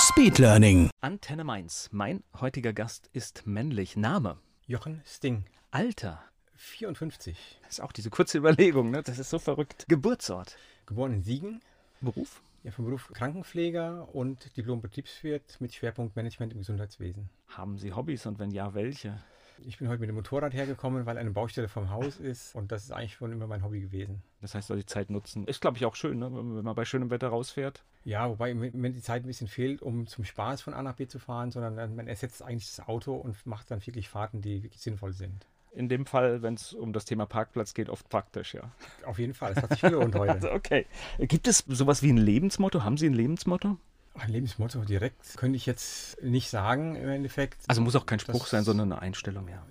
[0.00, 0.88] Speedlearning.
[1.02, 1.90] Antenne Mainz.
[1.92, 3.96] Mein heutiger Gast ist männlich.
[3.96, 4.38] Name?
[4.66, 6.24] Jochen Sting, Alter?
[6.56, 9.02] 54, Das ist auch diese kurze Überlegung, ne?
[9.02, 9.84] Das ist so verrückt.
[9.88, 10.56] Geburtsort?
[10.86, 11.60] geboren in Siegen,
[12.00, 12.42] Beruf?
[12.62, 17.28] ja, vom Beruf Krankenpfleger und Diplom-Betriebswirt mit Schwerpunkt Management im Gesundheitswesen.
[17.48, 19.22] Haben Sie Hobbys und wenn ja, welche?
[19.66, 22.84] Ich bin heute mit dem Motorrad hergekommen, weil eine Baustelle vom Haus ist und das
[22.84, 24.22] ist eigentlich schon immer mein Hobby gewesen.
[24.40, 25.46] Das heißt, soll die Zeit nutzen.
[25.46, 26.30] Ist, glaube ich, auch schön, ne?
[26.32, 27.84] wenn man bei schönem Wetter rausfährt.
[28.04, 31.06] Ja, wobei mir die Zeit ein bisschen fehlt, um zum Spaß von A nach B
[31.06, 34.62] zu fahren, sondern dann- man ersetzt eigentlich das Auto und macht dann wirklich Fahrten, die
[34.62, 35.46] wirklich sinnvoll sind.
[35.72, 38.72] In dem Fall, wenn es um das Thema Parkplatz geht, oft praktisch, ja.
[39.04, 40.32] Auf jeden Fall, das hat sich gelohnt heute.
[40.32, 40.86] Also, okay.
[41.18, 42.82] Gibt es sowas wie ein Lebensmotto?
[42.82, 43.76] Haben Sie ein Lebensmotto?
[44.14, 47.58] Ein Lebensmotto direkt könnte ich jetzt nicht sagen im Endeffekt.
[47.68, 49.64] Also muss auch kein Spruch Das- sein, sondern eine Einstellung, ja.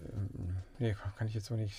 [0.79, 1.75] Nee, kann ich jetzt so nicht.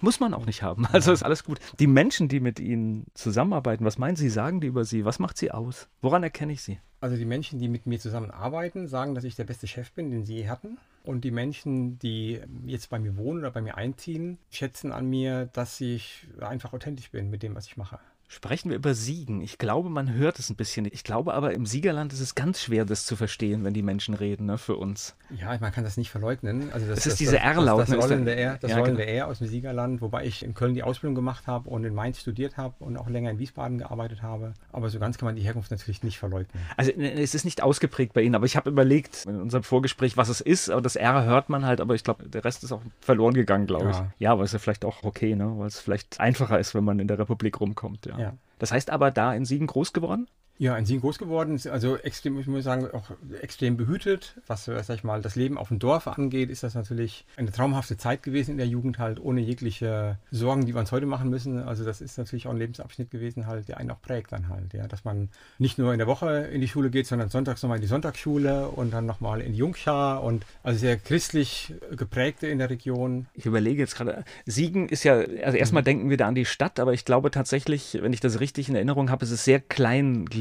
[0.00, 0.86] Muss man auch nicht haben.
[0.92, 1.58] Also ist alles gut.
[1.78, 5.04] Die Menschen, die mit Ihnen zusammenarbeiten, was meinen Sie, sagen die über Sie?
[5.04, 5.88] Was macht Sie aus?
[6.02, 6.78] Woran erkenne ich Sie?
[7.00, 10.24] Also die Menschen, die mit mir zusammenarbeiten, sagen, dass ich der beste Chef bin, den
[10.24, 10.78] sie je hatten.
[11.04, 15.46] Und die Menschen, die jetzt bei mir wohnen oder bei mir einziehen, schätzen an mir,
[15.52, 17.98] dass ich einfach authentisch bin mit dem, was ich mache.
[18.28, 19.40] Sprechen wir über Siegen.
[19.40, 20.84] Ich glaube, man hört es ein bisschen.
[20.90, 24.14] Ich glaube aber, im Siegerland ist es ganz schwer, das zu verstehen, wenn die Menschen
[24.14, 25.14] reden, ne, für uns.
[25.30, 26.72] Ja, man kann das nicht verleugnen.
[26.72, 28.78] Also das, Es ist diese R-Laut, Das, ne, das, ist rollende der- R, das Ja,
[28.78, 29.16] rollende genau.
[29.18, 32.20] R aus dem Siegerland, wobei ich in Köln die Ausbildung gemacht habe und in Mainz
[32.20, 34.54] studiert habe und auch länger in Wiesbaden gearbeitet habe.
[34.72, 36.60] Aber so ganz kann man die Herkunft natürlich nicht verleugnen.
[36.76, 40.16] Also ne, es ist nicht ausgeprägt bei Ihnen, aber ich habe überlegt in unserem Vorgespräch,
[40.16, 40.68] was es ist.
[40.68, 43.68] Aber das R hört man halt, aber ich glaube, der Rest ist auch verloren gegangen,
[43.68, 43.96] glaube ich.
[43.96, 44.12] Ja.
[44.18, 45.52] Ja, aber ist ja vielleicht auch okay, ne?
[45.58, 48.06] weil es vielleicht einfacher ist, wenn man in der Republik rumkommt.
[48.06, 48.15] Ja.
[48.18, 48.34] Ja.
[48.58, 50.28] Das heißt aber da in Siegen groß geworden?
[50.58, 53.10] Ja, in Siegen groß geworden, ist also extrem, ich muss sagen, auch
[53.42, 54.36] extrem behütet.
[54.46, 57.52] Was, äh, sag ich mal, das Leben auf dem Dorf angeht, ist das natürlich eine
[57.52, 61.28] traumhafte Zeit gewesen in der Jugend halt, ohne jegliche Sorgen, die wir uns heute machen
[61.28, 61.58] müssen.
[61.62, 64.72] Also das ist natürlich auch ein Lebensabschnitt gewesen halt, der einen auch prägt dann halt,
[64.72, 65.28] ja, dass man
[65.58, 68.68] nicht nur in der Woche in die Schule geht, sondern sonntags nochmal in die Sonntagsschule
[68.68, 73.26] und dann nochmal in die Jungschar und also sehr christlich geprägte in der Region.
[73.34, 75.86] Ich überlege jetzt gerade, Siegen ist ja, also erstmal Mhm.
[75.86, 78.74] denken wir da an die Stadt, aber ich glaube tatsächlich, wenn ich das richtig in
[78.74, 79.60] Erinnerung habe, ist es sehr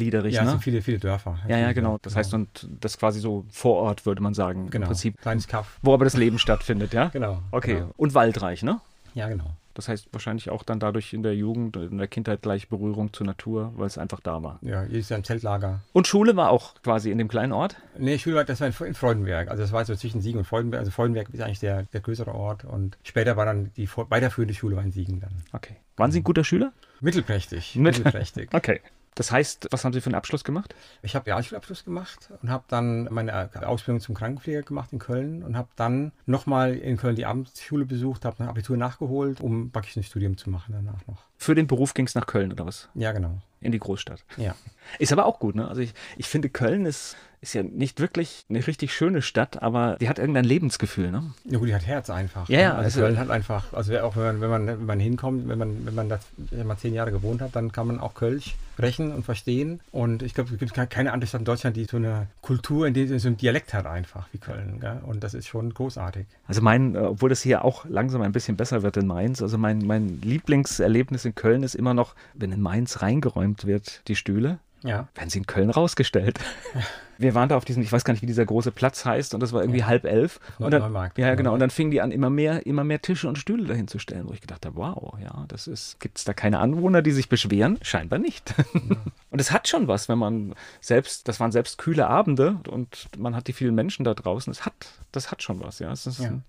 [0.09, 0.33] kleingliederig.
[0.35, 0.49] Ja, ne?
[0.51, 1.38] sind viele, viele Dörfer.
[1.47, 1.97] ja, ja, genau.
[2.01, 4.85] Das heißt, und das quasi so vor Ort, würde man sagen, genau.
[4.85, 5.79] im Prinzip, Kleines Kaff.
[5.81, 7.07] wo aber das Leben stattfindet, ja?
[7.09, 7.41] Genau.
[7.51, 7.75] Okay.
[7.75, 7.91] Genau.
[7.97, 8.79] Und waldreich, ne?
[9.13, 9.51] Ja, genau.
[9.73, 13.25] Das heißt wahrscheinlich auch dann dadurch in der Jugend, in der Kindheit gleich Berührung zur
[13.25, 14.57] Natur, weil es einfach da war.
[14.61, 15.81] Ja, jedes Jahr im Zeltlager.
[15.91, 17.75] Und Schule war auch quasi in dem kleinen Ort?
[17.97, 19.49] Nee, Schulweit, das war in in Freudenberg.
[19.49, 20.79] Also das war so zwischen Siegen und Freudenberg.
[20.79, 22.63] Also Freudenberg ist eigentlich der, der größere Ort.
[22.63, 25.31] Und später war dann die weiterführende Schule war in Siegen dann.
[25.51, 25.75] Okay.
[25.97, 26.72] Waren Sie ein guter Schüler?
[27.01, 27.75] Mittelprächtig.
[27.75, 28.49] Mit- Mittelprächtig.
[28.53, 28.79] Okay.
[29.15, 30.75] Das heißt, was haben Sie für einen Abschluss gemacht?
[31.01, 35.55] Ich habe Realschulabschluss gemacht und habe dann meine Ausbildung zum Krankenpfleger gemacht in Köln und
[35.57, 40.03] habe dann nochmal in Köln die Abendschule besucht, habe ein Abitur nachgeholt, um praktisch ein
[40.03, 41.23] Studium zu machen danach noch.
[41.37, 42.89] Für den Beruf ging es nach Köln oder was?
[42.93, 43.41] Ja, genau.
[43.61, 44.23] In die Großstadt.
[44.35, 44.53] Ja.
[44.99, 45.67] Ist aber auch gut, ne?
[45.67, 47.15] Also ich, ich finde, Köln ist,
[47.47, 51.33] ist ja nicht wirklich eine richtig schöne Stadt, aber die hat irgendein Lebensgefühl, ne?
[51.45, 52.50] Ja gut, die hat Herz einfach.
[52.50, 52.75] Ja, ja, ne?
[52.75, 55.57] Also also- Köln hat einfach, also auch wenn man, wenn man, wenn man hinkommt, wenn
[55.59, 58.55] man, wenn man das wenn man zehn Jahre gewohnt hat, dann kann man auch Kölsch
[58.73, 59.79] sprechen und verstehen.
[59.91, 62.88] Und ich glaube, es gibt ke- keine andere Stadt in Deutschland, die so eine Kultur,
[62.88, 64.79] in dem so ein Dialekt hat einfach wie Köln.
[64.81, 65.00] Gell?
[65.05, 66.25] Und das ist schon großartig.
[66.47, 69.57] Also mein, äh, obwohl das hier auch langsam ein bisschen besser wird in Mainz, also
[69.57, 74.59] mein, mein Lieblingserlebnis in Köln ist immer noch, wenn in Mainz reingeräumt wird, die Stühle,
[74.83, 75.07] Ja.
[75.15, 76.39] werden sie in Köln rausgestellt.
[77.17, 79.39] Wir waren da auf diesem, ich weiß gar nicht, wie dieser große Platz heißt, und
[79.39, 80.39] das war irgendwie halb elf.
[80.59, 81.17] Und dann, Neumarkt.
[81.17, 81.53] ja, genau.
[81.53, 84.27] Und dann fingen die an, immer mehr, immer mehr Tische und Stühle dahin zu stellen,
[84.27, 87.29] wo ich gedacht habe, wow, ja, das ist, gibt es da keine Anwohner, die sich
[87.29, 87.79] beschweren?
[87.81, 88.53] Scheinbar nicht.
[89.29, 93.33] und es hat schon was, wenn man selbst, das waren selbst kühle Abende und man
[93.33, 94.51] hat die vielen Menschen da draußen.
[94.51, 94.73] Es hat,
[95.13, 95.93] das hat schon was, ja.
[95.93, 96.41] Ja.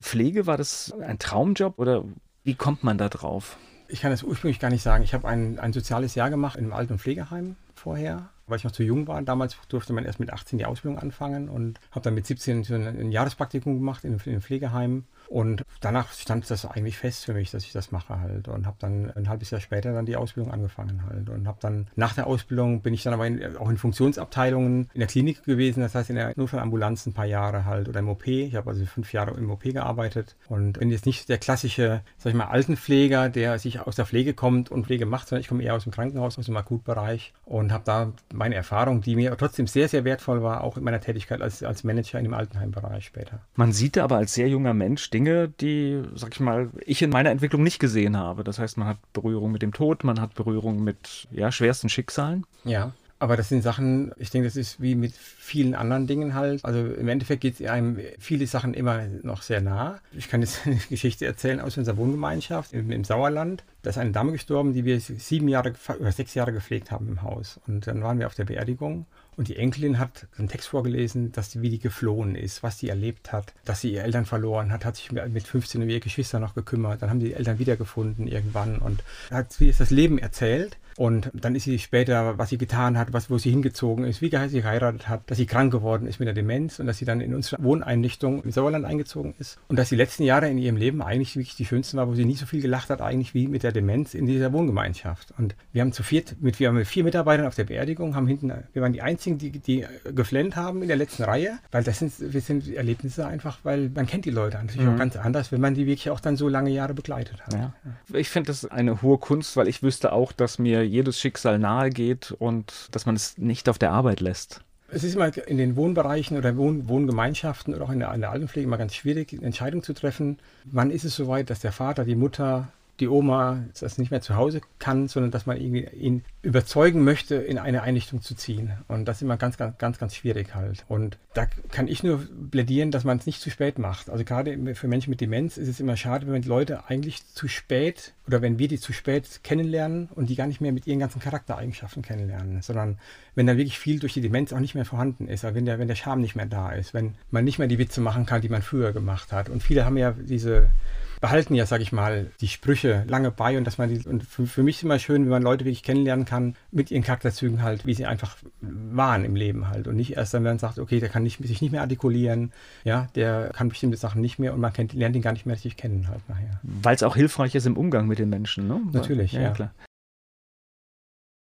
[0.00, 2.04] Pflege, war das ein Traumjob oder
[2.44, 3.58] wie kommt man da drauf?
[3.88, 5.02] Ich kann das ursprünglich gar nicht sagen.
[5.02, 8.64] Ich habe ein, ein soziales Jahr gemacht in einem Alten- und Pflegeheim vorher, weil ich
[8.64, 9.22] noch zu jung war.
[9.22, 12.74] Damals durfte man erst mit 18 die Ausbildung anfangen und habe dann mit 17 so
[12.74, 15.04] ein, Jahrespraktikum gemacht in einem Pflegeheim.
[15.28, 18.48] Und danach stand das eigentlich fest für mich, dass ich das mache halt.
[18.48, 21.28] Und habe dann ein halbes Jahr später dann die Ausbildung angefangen halt.
[21.28, 25.00] Und habe dann nach der Ausbildung bin ich dann aber in, auch in Funktionsabteilungen in
[25.00, 28.26] der Klinik gewesen, das heißt in der Notfallambulanz ein paar Jahre halt oder im OP.
[28.26, 32.30] Ich habe also fünf Jahre im OP gearbeitet und bin jetzt nicht der klassische, sag
[32.30, 35.62] ich mal, Altenpfleger, der sich aus der Pflege kommt und Pflege macht, sondern ich komme
[35.62, 39.66] eher aus dem Krankenhaus, aus dem Akutbereich und habe da meine Erfahrung, die mir trotzdem
[39.66, 43.40] sehr, sehr wertvoll war, auch in meiner Tätigkeit als, als Manager in dem Altenheimbereich später.
[43.54, 47.30] Man sieht aber als sehr junger Mensch Dinge, die, sag ich mal, ich in meiner
[47.30, 48.44] Entwicklung nicht gesehen habe.
[48.44, 52.46] Das heißt, man hat Berührung mit dem Tod, man hat Berührung mit ja, schwersten Schicksalen.
[52.62, 52.92] Ja.
[53.18, 56.64] Aber das sind Sachen, ich denke, das ist wie mit vielen anderen Dingen halt.
[56.64, 59.98] Also im Endeffekt geht einem viele Sachen immer noch sehr nah.
[60.12, 63.64] Ich kann jetzt eine Geschichte erzählen aus unserer Wohngemeinschaft im, im Sauerland.
[63.82, 67.22] Da ist eine Dame gestorben, die wir sieben Jahre oder sechs Jahre gepflegt haben im
[67.22, 67.58] Haus.
[67.66, 69.06] Und dann waren wir auf der Beerdigung
[69.38, 72.88] und die Enkelin hat einen Text vorgelesen, dass die, wie die geflohen ist, was die
[72.88, 76.40] erlebt hat, dass sie ihre Eltern verloren hat, hat sich mit 15 um ihre Geschwister
[76.40, 77.02] noch gekümmert.
[77.02, 80.76] Dann haben die Eltern wiedergefunden irgendwann und hat es das Leben erzählt.
[80.98, 84.30] Und dann ist sie später, was sie getan hat, was, wo sie hingezogen ist, wie
[84.48, 87.20] sie geheiratet hat, dass sie krank geworden ist mit der Demenz und dass sie dann
[87.20, 89.60] in unsere Wohneinrichtung im Sauerland eingezogen ist.
[89.68, 92.24] Und dass die letzten Jahre in ihrem Leben eigentlich wirklich die schönsten war, wo sie
[92.24, 95.32] nicht so viel gelacht hat, eigentlich wie mit der Demenz in dieser Wohngemeinschaft.
[95.38, 98.52] Und wir haben zu viert, mit, wir haben vier Mitarbeitern auf der Beerdigung, haben hinten,
[98.72, 99.86] wir waren die einzigen, die, die
[100.16, 104.08] geflennt haben in der letzten Reihe, weil das sind, wir sind Erlebnisse einfach, weil man
[104.08, 104.94] kennt die Leute natürlich mhm.
[104.94, 107.52] auch ganz anders, wenn man die wirklich auch dann so lange Jahre begleitet hat.
[107.54, 107.72] Ja.
[108.14, 111.90] Ich finde das eine hohe Kunst, weil ich wüsste auch, dass mir jedes Schicksal nahe
[111.90, 114.62] geht und dass man es nicht auf der Arbeit lässt.
[114.90, 118.30] Es ist immer in den Wohnbereichen oder Wohn Wohngemeinschaften oder auch in der, in der
[118.30, 120.38] Altenpflege immer ganz schwierig, eine Entscheidung zu treffen.
[120.64, 122.68] Wann ist es soweit, dass der Vater, die Mutter,
[123.00, 127.36] die Oma das nicht mehr zu Hause kann, sondern dass man irgendwie ihn überzeugen möchte,
[127.36, 128.72] in eine Einrichtung zu ziehen.
[128.88, 130.84] Und das ist immer ganz, ganz, ganz, ganz schwierig halt.
[130.88, 134.10] Und da kann ich nur plädieren, dass man es nicht zu spät macht.
[134.10, 138.14] Also gerade für Menschen mit Demenz ist es immer schade, wenn Leute eigentlich zu spät
[138.26, 141.20] oder wenn wir die zu spät kennenlernen und die gar nicht mehr mit ihren ganzen
[141.20, 142.98] Charaktereigenschaften kennenlernen, sondern
[143.34, 145.78] wenn da wirklich viel durch die Demenz auch nicht mehr vorhanden ist, also wenn der,
[145.78, 148.42] wenn der Charme nicht mehr da ist, wenn man nicht mehr die Witze machen kann,
[148.42, 149.48] die man früher gemacht hat.
[149.48, 150.70] Und viele haben ja diese
[151.20, 154.46] behalten ja, sag ich mal, die Sprüche lange bei und dass man die, und für,
[154.46, 157.86] für mich ist immer schön, wenn man Leute wirklich kennenlernen kann mit ihren Charakterzügen halt,
[157.86, 161.00] wie sie einfach waren im Leben halt und nicht erst dann, wenn man sagt, okay,
[161.00, 162.52] der kann nicht, sich nicht mehr artikulieren,
[162.84, 165.54] ja, der kann bestimmte Sachen nicht mehr und man kennt, lernt ihn gar nicht mehr
[165.54, 166.60] richtig kennen halt nachher.
[166.62, 168.80] Weil es auch hilfreich ist im Umgang mit den Menschen, ne?
[168.92, 169.50] Natürlich, ja, ja.
[169.50, 169.72] klar.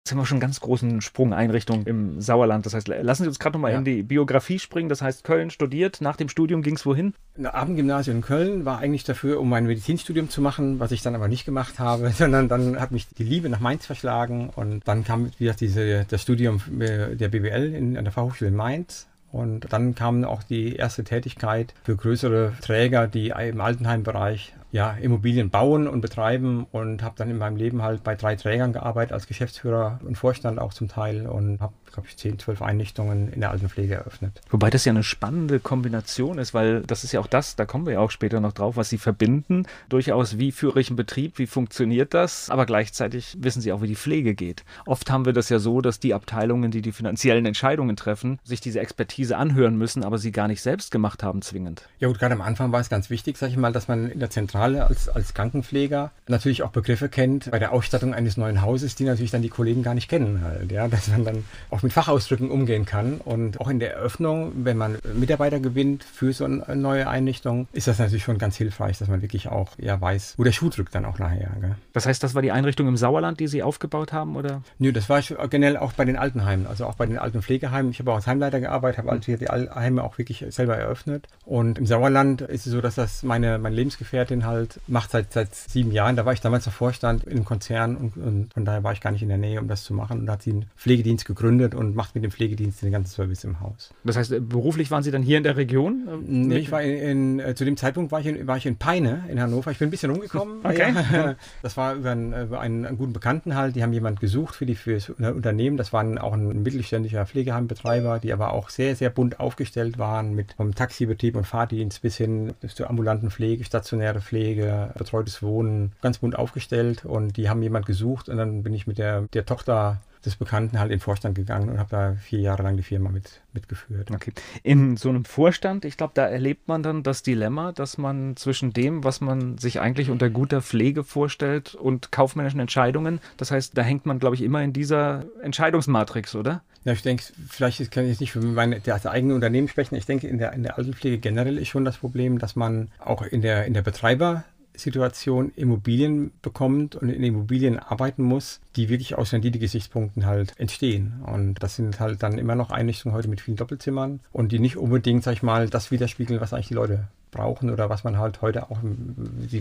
[0.05, 2.63] Jetzt haben wir schon einen ganz großen Sprung Einrichtung im Sauerland.
[2.67, 3.79] Das heißt, lassen Sie uns gerade nochmal ja.
[3.79, 4.87] in die Biografie springen.
[4.87, 5.99] Das heißt, Köln studiert.
[5.99, 7.15] Nach dem Studium ging es wohin?
[7.35, 11.15] Ein Abendgymnasium in Köln war eigentlich dafür, um mein Medizinstudium zu machen, was ich dann
[11.15, 15.03] aber nicht gemacht habe, sondern dann hat mich die Liebe nach Mainz verschlagen und dann
[15.03, 19.07] kam wieder diese, das Studium der BWL in, an der Fachhochschule in Mainz.
[19.31, 25.49] Und dann kam auch die erste Tätigkeit für größere Träger, die im Altenheimbereich ja, Immobilien
[25.49, 29.25] bauen und betreiben und habe dann in meinem Leben halt bei drei Trägern gearbeitet, als
[29.25, 33.51] Geschäftsführer und Vorstand auch zum Teil und habe glaube ich, 10, 12 Einrichtungen in der
[33.51, 34.41] Altenpflege eröffnet.
[34.49, 37.85] Wobei das ja eine spannende Kombination ist, weil das ist ja auch das, da kommen
[37.85, 39.65] wir ja auch später noch drauf, was sie verbinden.
[39.89, 43.87] Durchaus, wie führe ich einen Betrieb, wie funktioniert das, aber gleichzeitig wissen sie auch, wie
[43.87, 44.63] die Pflege geht.
[44.85, 48.61] Oft haben wir das ja so, dass die Abteilungen, die die finanziellen Entscheidungen treffen, sich
[48.61, 51.87] diese Expertise anhören müssen, aber sie gar nicht selbst gemacht haben, zwingend.
[51.99, 54.19] Ja gut, gerade am Anfang war es ganz wichtig, sage ich mal, dass man in
[54.19, 58.95] der Zentrale als, als Krankenpfleger natürlich auch Begriffe kennt bei der Ausstattung eines neuen Hauses,
[58.95, 61.93] die natürlich dann die Kollegen gar nicht kennen halt, ja, dass man dann auch mit
[61.93, 63.21] Fachausdrücken umgehen kann.
[63.23, 67.87] Und auch in der Eröffnung, wenn man Mitarbeiter gewinnt für so eine neue Einrichtung, ist
[67.87, 70.95] das natürlich schon ganz hilfreich, dass man wirklich auch ja, weiß, wo der Schuh drückt
[70.95, 71.51] dann auch nachher.
[71.61, 71.75] Gell?
[71.93, 74.63] Das heißt, das war die Einrichtung im Sauerland, die Sie aufgebaut haben, oder?
[74.79, 77.91] Nö, das war generell auch bei den Altenheimen, also auch bei den alten Pflegeheimen.
[77.91, 81.27] Ich habe auch als Heimleiter gearbeitet, habe also die Heime auch wirklich selber eröffnet.
[81.45, 85.53] Und im Sauerland ist es so, dass das meine, meine Lebensgefährtin halt macht seit, seit
[85.53, 86.15] sieben Jahren.
[86.15, 89.11] Da war ich damals noch Vorstand im Konzern und, und von daher war ich gar
[89.11, 90.19] nicht in der Nähe, um das zu machen.
[90.19, 93.43] Und da hat sie einen Pflegedienst gegründet und macht mit dem Pflegedienst den ganzen Service
[93.43, 93.93] im Haus.
[94.03, 96.23] Das heißt, beruflich waren Sie dann hier in der Region?
[96.25, 98.77] Nee, ich war in, in äh, zu dem Zeitpunkt war ich, in, war ich in
[98.77, 99.71] Peine in Hannover.
[99.71, 100.59] Ich bin ein bisschen rumgekommen.
[100.63, 100.93] okay.
[101.11, 101.35] Ja.
[101.61, 103.75] Das war über, einen, über einen, einen, guten Bekannten halt.
[103.75, 105.77] Die haben jemand gesucht für, die, für das Unternehmen.
[105.77, 110.53] Das war auch ein mittelständischer Pflegeheimbetreiber, die aber auch sehr, sehr bunt aufgestellt waren mit
[110.53, 116.37] vom Taxibetrieb und Fahrdienst bis hin zur ambulanten Pflege, stationäre Pflege, betreutes Wohnen, ganz bunt
[116.37, 117.05] aufgestellt.
[117.05, 120.79] Und die haben jemand gesucht und dann bin ich mit der, der Tochter des Bekannten
[120.79, 124.11] halt in den Vorstand gegangen und habe da vier Jahre lang die Firma mit, mitgeführt.
[124.11, 124.33] Okay.
[124.63, 128.73] In so einem Vorstand, ich glaube, da erlebt man dann das Dilemma, dass man zwischen
[128.73, 133.81] dem, was man sich eigentlich unter guter Pflege vorstellt und kaufmännischen Entscheidungen, das heißt, da
[133.81, 136.61] hängt man, glaube ich, immer in dieser Entscheidungsmatrix, oder?
[136.85, 139.95] Ja, ich denke, vielleicht kann ich jetzt nicht für meine, das eigene Unternehmen sprechen.
[139.95, 143.23] Ich denke, in der, in der Altenpflege generell ist schon das Problem, dass man auch
[143.23, 144.43] in der, in der Betreiber
[144.77, 151.21] Situation Immobilien bekommt und in Immobilien arbeiten muss, die wirklich aus Rendite-Gesichtspunkten halt entstehen.
[151.25, 154.77] Und das sind halt dann immer noch Einrichtungen heute mit vielen Doppelzimmern und die nicht
[154.77, 158.41] unbedingt, sag ich mal, das widerspiegeln, was eigentlich die Leute brauchen oder was man halt
[158.41, 158.79] heute auch,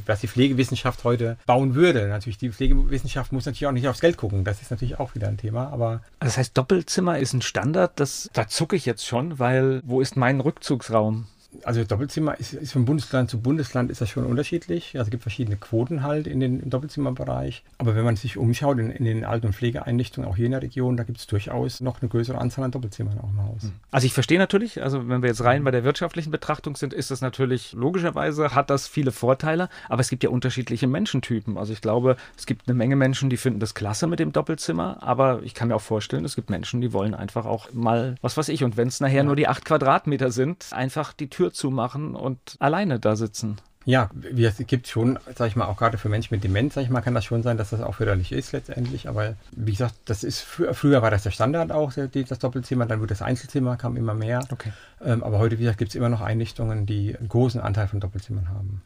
[0.06, 2.08] was die Pflegewissenschaft heute bauen würde.
[2.08, 4.44] Natürlich, die Pflegewissenschaft muss natürlich auch nicht aufs Geld gucken.
[4.44, 6.00] Das ist natürlich auch wieder ein Thema, aber.
[6.20, 10.16] Das heißt, Doppelzimmer ist ein Standard, das, da zucke ich jetzt schon, weil wo ist
[10.16, 11.26] mein Rückzugsraum?
[11.62, 14.94] Also Doppelzimmer ist, ist, von Bundesland zu Bundesland ist das schon unterschiedlich.
[14.94, 17.62] Also es gibt verschiedene Quoten halt in den im Doppelzimmerbereich.
[17.78, 20.62] Aber wenn man sich umschaut in, in den Alten- und Pflegeeinrichtungen, auch hier in der
[20.62, 23.62] Region, da gibt es durchaus noch eine größere Anzahl an Doppelzimmern auch im Haus.
[23.62, 23.72] Hm.
[23.90, 27.10] Also ich verstehe natürlich, also wenn wir jetzt rein bei der wirtschaftlichen Betrachtung sind, ist
[27.10, 31.58] das natürlich logischerweise, hat das viele Vorteile, aber es gibt ja unterschiedliche Menschentypen.
[31.58, 34.98] Also ich glaube, es gibt eine Menge Menschen, die finden das klasse mit dem Doppelzimmer,
[35.02, 38.36] aber ich kann mir auch vorstellen, es gibt Menschen, die wollen einfach auch mal, was
[38.36, 39.22] weiß ich, und wenn es nachher ja.
[39.22, 43.58] nur die acht Quadratmeter sind, einfach die Tür zumachen und alleine da sitzen.
[43.86, 46.90] Ja, es gibt schon, sag ich mal, auch gerade für Menschen mit Demenz, sag ich
[46.90, 49.08] mal, kann das schon sein, dass das auch förderlich ist letztendlich.
[49.08, 53.10] Aber wie gesagt, das ist früher war das der Standard auch, das Doppelzimmer, dann wurde
[53.10, 54.40] das Einzelzimmer, kam immer mehr.
[54.50, 54.72] Okay.
[55.04, 58.00] Ähm, aber heute, wie gesagt, gibt es immer noch Einrichtungen, die einen großen Anteil von
[58.00, 58.82] Doppelzimmern haben.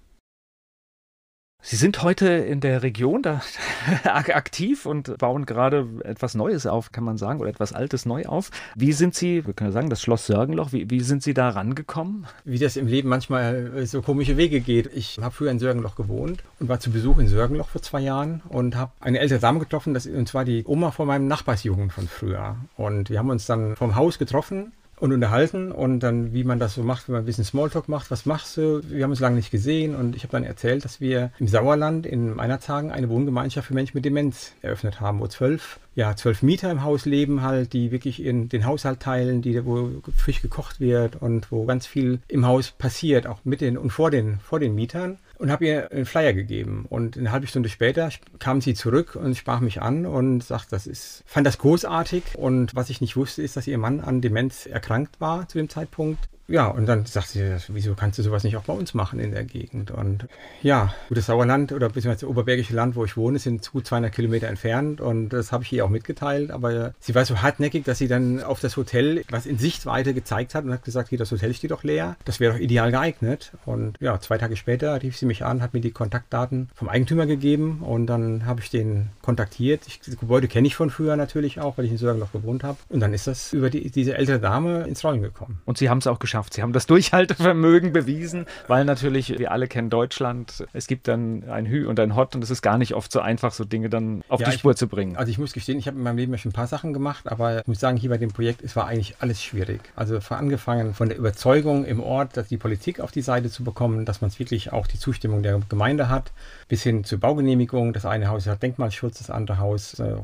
[1.61, 3.43] Sie sind heute in der Region da
[4.05, 8.50] aktiv und bauen gerade etwas Neues auf, kann man sagen, oder etwas Altes neu auf.
[8.75, 12.27] Wie sind Sie, wir können sagen, das Schloss Sörgenloch, wie, wie sind Sie da rangekommen?
[12.45, 14.88] Wie das im Leben manchmal äh, so komische Wege geht.
[14.95, 18.41] Ich habe früher in Sörgenloch gewohnt und war zu Besuch in Sörgenloch vor zwei Jahren
[18.49, 22.07] und habe eine ältere Dame getroffen, das, und zwar die Oma von meinem Nachbarsjungen von
[22.07, 22.57] früher.
[22.77, 26.75] Und wir haben uns dann vom Haus getroffen und unterhalten und dann, wie man das
[26.75, 28.83] so macht, wenn man ein bisschen Smalltalk macht, was machst du?
[28.88, 32.07] Wir haben uns lange nicht gesehen und ich habe dann erzählt, dass wir im Sauerland
[32.07, 36.71] in Meinerzhagen eine Wohngemeinschaft für Menschen mit Demenz eröffnet haben, wo zwölf, ja, zwölf Mieter
[36.71, 41.17] im Haus leben halt, die wirklich in den Haushalt teilen, die, wo frisch gekocht wird
[41.17, 44.75] und wo ganz viel im Haus passiert, auch mit den und vor den, vor den
[44.75, 46.87] Mietern und habe ihr einen Flyer gegeben.
[46.88, 50.87] Und eine halbe Stunde später kam sie zurück und sprach mich an und sagt, das
[50.87, 52.23] ist, fand das großartig.
[52.35, 55.68] Und was ich nicht wusste, ist, dass ihr Mann an Demenz erkrankt war zu dem
[55.68, 59.21] Zeitpunkt ja, und dann sagt sie, wieso kannst du sowas nicht auch bei uns machen
[59.21, 59.90] in der Gegend?
[59.90, 60.26] Und
[60.62, 64.49] ja, gutes Sauerland oder beziehungsweise das Oberbergische Land, wo ich wohne, sind gut 200 Kilometer
[64.49, 66.50] entfernt und das habe ich ihr auch mitgeteilt.
[66.50, 70.55] Aber sie war so hartnäckig, dass sie dann auf das Hotel was in Sichtweite gezeigt
[70.55, 72.17] hat und hat gesagt, hier, das Hotel steht doch leer.
[72.25, 73.52] Das wäre doch ideal geeignet.
[73.67, 77.26] Und ja, zwei Tage später rief sie mich an, hat mir die Kontaktdaten vom Eigentümer
[77.26, 79.83] gegeben und dann habe ich den kontaktiert.
[79.87, 82.78] Ich, das Gebäude kenne ich von früher natürlich auch, weil ich in noch gewohnt habe.
[82.88, 85.61] Und dann ist das über die, diese ältere Dame ins Rollen gekommen.
[85.67, 86.54] Und Sie haben es auch geschafft geschafft.
[86.54, 91.66] Sie haben das Durchhaltevermögen bewiesen, weil natürlich, wir alle kennen Deutschland, es gibt dann ein
[91.66, 94.23] Hü und ein Hot und es ist gar nicht oft so einfach, so Dinge dann
[94.28, 95.16] auf ja, die Spur ich, zu bringen.
[95.16, 97.30] Also ich muss gestehen, ich habe in meinem Leben ja schon ein paar Sachen gemacht,
[97.30, 99.80] aber ich muss sagen, hier bei dem Projekt, es war eigentlich alles schwierig.
[99.97, 104.04] Also angefangen von der Überzeugung im Ort, dass die Politik auf die Seite zu bekommen,
[104.04, 106.33] dass man es wirklich auch die Zustimmung der Gemeinde hat,
[106.68, 107.92] bis hin zur Baugenehmigung.
[107.92, 110.16] Das eine Haus hat Denkmalschutz, das andere Haus äh,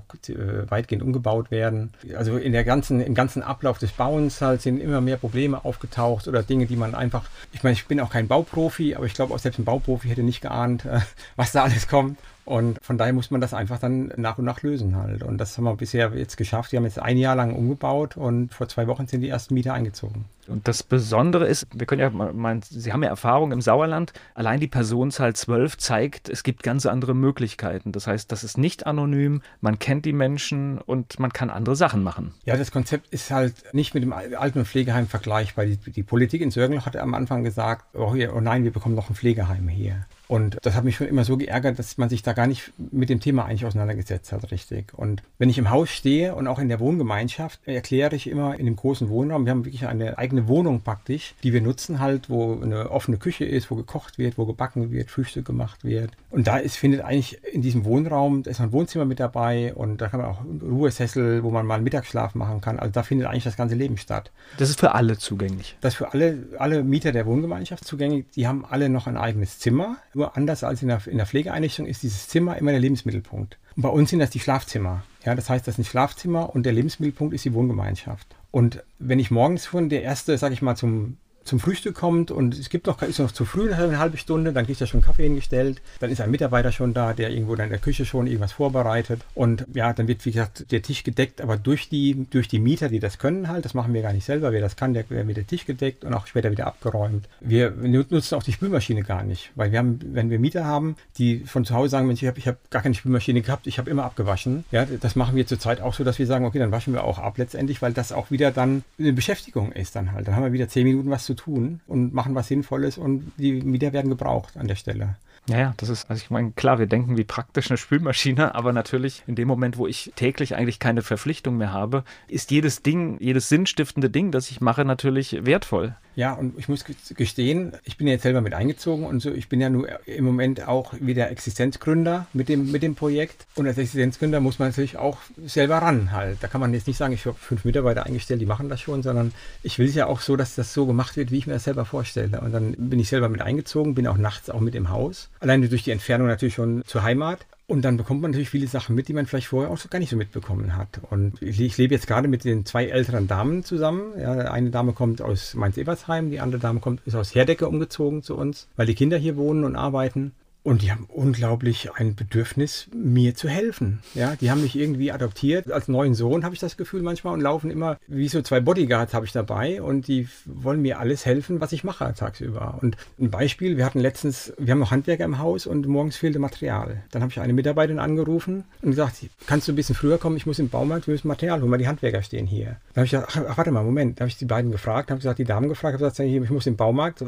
[0.68, 1.92] weitgehend umgebaut werden.
[2.16, 6.03] Also in der ganzen, im ganzen Ablauf des Bauens halt sind immer mehr Probleme aufgetaucht
[6.06, 9.34] oder Dinge, die man einfach, ich meine, ich bin auch kein Bauprofi, aber ich glaube
[9.34, 11.00] auch selbst ein Bauprofi hätte nicht geahnt, äh,
[11.36, 12.18] was da alles kommt.
[12.44, 15.22] Und von daher muss man das einfach dann nach und nach lösen halt.
[15.22, 16.72] Und das haben wir bisher jetzt geschafft.
[16.72, 19.72] Wir haben jetzt ein Jahr lang umgebaut und vor zwei Wochen sind die ersten Mieter
[19.72, 20.26] eingezogen.
[20.46, 24.12] Und das Besondere ist, wir können ja meinen, Sie haben ja Erfahrung im Sauerland.
[24.34, 27.92] Allein die Personenzahl 12 zeigt, es gibt ganz andere Möglichkeiten.
[27.92, 32.02] Das heißt, das ist nicht anonym, man kennt die Menschen und man kann andere Sachen
[32.02, 32.34] machen.
[32.44, 35.64] Ja, das Konzept ist halt nicht mit dem Alten- und Pflegeheim vergleichbar.
[35.64, 39.08] Die, die Politik in Sörgenloch hat am Anfang gesagt, oh, oh nein, wir bekommen noch
[39.08, 40.04] ein Pflegeheim hier.
[40.26, 43.10] Und das hat mich schon immer so geärgert, dass man sich da gar nicht mit
[43.10, 44.92] dem Thema eigentlich auseinandergesetzt hat, richtig.
[44.94, 48.66] Und wenn ich im Haus stehe und auch in der Wohngemeinschaft, erkläre ich immer in
[48.66, 52.58] dem großen Wohnraum, wir haben wirklich eine eigene Wohnung praktisch, die wir nutzen halt, wo
[52.60, 56.12] eine offene Küche ist, wo gekocht wird, wo gebacken wird, Frühstück gemacht wird.
[56.30, 60.00] Und da ist, findet eigentlich in diesem Wohnraum, da ist ein Wohnzimmer mit dabei und
[60.00, 62.78] da kann man auch Ruhesessel, wo man mal einen Mittagsschlaf machen kann.
[62.78, 64.30] Also da findet eigentlich das ganze Leben statt.
[64.58, 65.76] Das ist für alle zugänglich.
[65.80, 68.24] Das ist für alle, alle Mieter der Wohngemeinschaft zugänglich.
[68.34, 71.86] Die haben alle noch ein eigenes Zimmer nur anders als in der, in der Pflegeeinrichtung
[71.86, 73.58] ist dieses Zimmer immer der Lebensmittelpunkt.
[73.76, 75.02] Und bei uns sind das die Schlafzimmer.
[75.24, 78.26] Ja, das heißt, das sind Schlafzimmer und der Lebensmittelpunkt ist die Wohngemeinschaft.
[78.50, 82.58] Und wenn ich morgens schon der erste, sag ich mal, zum zum Frühstück kommt und
[82.58, 85.24] es gibt noch, ist noch zu früh, eine halbe Stunde, dann kriegt er schon Kaffee
[85.24, 89.20] hingestellt, dann ist ein Mitarbeiter schon da, der irgendwo in der Küche schon irgendwas vorbereitet
[89.34, 92.88] und ja, dann wird, wie gesagt, der Tisch gedeckt, aber durch die, durch die Mieter,
[92.88, 95.36] die das können halt, das machen wir gar nicht selber, wer das kann, der, wird
[95.36, 97.28] der Tisch gedeckt und auch später wieder abgeräumt.
[97.40, 101.40] Wir nutzen auch die Spülmaschine gar nicht, weil wir haben, wenn wir Mieter haben, die
[101.40, 103.90] von zu Hause sagen, Mensch, ich habe ich hab gar keine Spülmaschine gehabt, ich habe
[103.90, 106.92] immer abgewaschen, ja, das machen wir zurzeit auch so, dass wir sagen, okay, dann waschen
[106.94, 110.26] wir auch ab letztendlich, weil das auch wieder dann eine Beschäftigung ist dann halt.
[110.26, 113.52] Dann haben wir wieder zehn Minuten was zu tun und machen was Sinnvolles und die
[113.62, 115.16] Mieter werden gebraucht an der Stelle.
[115.46, 118.72] Ja, ja, das ist, also ich meine, klar, wir denken wie praktisch eine Spülmaschine, aber
[118.72, 123.18] natürlich in dem Moment, wo ich täglich eigentlich keine Verpflichtung mehr habe, ist jedes Ding,
[123.20, 125.94] jedes sinnstiftende Ding, das ich mache, natürlich wertvoll.
[126.16, 129.60] Ja, und ich muss gestehen, ich bin jetzt selber mit eingezogen und so, ich bin
[129.60, 133.46] ja nur im Moment auch wieder Existenzgründer mit dem, mit dem Projekt.
[133.56, 136.38] Und als Existenzgründer muss man natürlich auch selber ran halt.
[136.40, 139.02] Da kann man jetzt nicht sagen, ich habe fünf Mitarbeiter eingestellt, die machen das schon,
[139.02, 139.32] sondern
[139.64, 141.64] ich will es ja auch so, dass das so gemacht wird, wie ich mir das
[141.64, 142.40] selber vorstelle.
[142.40, 145.30] Und dann bin ich selber mit eingezogen, bin auch nachts auch mit im Haus.
[145.44, 147.46] Alleine durch die Entfernung natürlich schon zur Heimat.
[147.66, 149.98] Und dann bekommt man natürlich viele Sachen mit, die man vielleicht vorher auch so gar
[149.98, 151.00] nicht so mitbekommen hat.
[151.10, 154.18] Und ich, lebe jetzt gerade mit den zwei älteren Damen zusammen.
[154.18, 158.36] Ja, eine Dame kommt aus Mainz-Ebersheim, die andere Dame kommt, ist aus Herdecke umgezogen zu
[158.36, 160.32] uns, weil die Kinder hier wohnen und arbeiten.
[160.64, 164.00] Und die haben unglaublich ein Bedürfnis, mir zu helfen.
[164.14, 165.70] Ja, die haben mich irgendwie adoptiert.
[165.70, 169.12] Als neuen Sohn habe ich das Gefühl manchmal und laufen immer wie so zwei Bodyguards
[169.12, 172.78] habe ich dabei und die wollen mir alles helfen, was ich mache tagsüber.
[172.80, 176.38] Und ein Beispiel, wir hatten letztens, wir haben noch Handwerker im Haus und morgens fehlte
[176.38, 177.02] Material.
[177.10, 179.16] Dann habe ich eine Mitarbeiterin angerufen und gesagt,
[179.46, 180.38] kannst du ein bisschen früher kommen?
[180.38, 182.78] Ich muss im Baumarkt, wir müssen Material holen, weil die Handwerker stehen hier.
[182.94, 184.18] Dann habe ich gesagt, ach, warte mal, Moment.
[184.18, 186.66] Dann habe ich die beiden gefragt, habe gesagt, die Damen gefragt, habe gesagt, ich muss
[186.66, 187.22] im Baumarkt.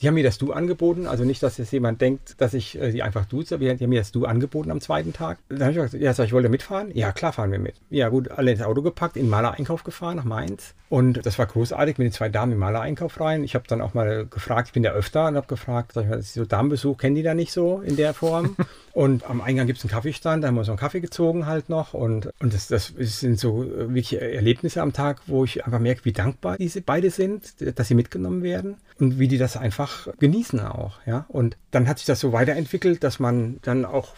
[0.00, 2.80] Die haben mir das Du angeboten, also nicht, dass jetzt jemand denkt, dass ich ich
[2.80, 3.58] äh, die einfach duze.
[3.58, 5.38] Die haben mir das Du angeboten am zweiten Tag.
[5.48, 6.90] Dann habe ich gesagt, ja, sag, ich wollte mitfahren.
[6.94, 7.80] Ja, klar fahren wir mit.
[7.90, 10.74] Ja, gut, alle ins Auto gepackt, in den Malereinkauf gefahren nach Mainz.
[10.88, 13.44] Und das war großartig mit den zwei Damen im Malereinkauf rein.
[13.44, 16.10] Ich habe dann auch mal gefragt, ich bin da öfter und habe gefragt, sag ich
[16.10, 18.56] mal, so Damenbesuch kennen die da nicht so in der Form.
[18.94, 21.68] und am Eingang gibt es einen Kaffeestand, da haben wir so einen Kaffee gezogen halt
[21.68, 21.92] noch.
[21.92, 26.12] Und, und das, das sind so wirklich Erlebnisse am Tag, wo ich einfach merke, wie
[26.12, 30.98] dankbar diese beide sind, dass sie mitgenommen werden und wie die das einfach genießen auch.
[31.04, 31.26] Ja?
[31.28, 34.14] Und dann hat sich das so weiterentwickelt, dass man dann auch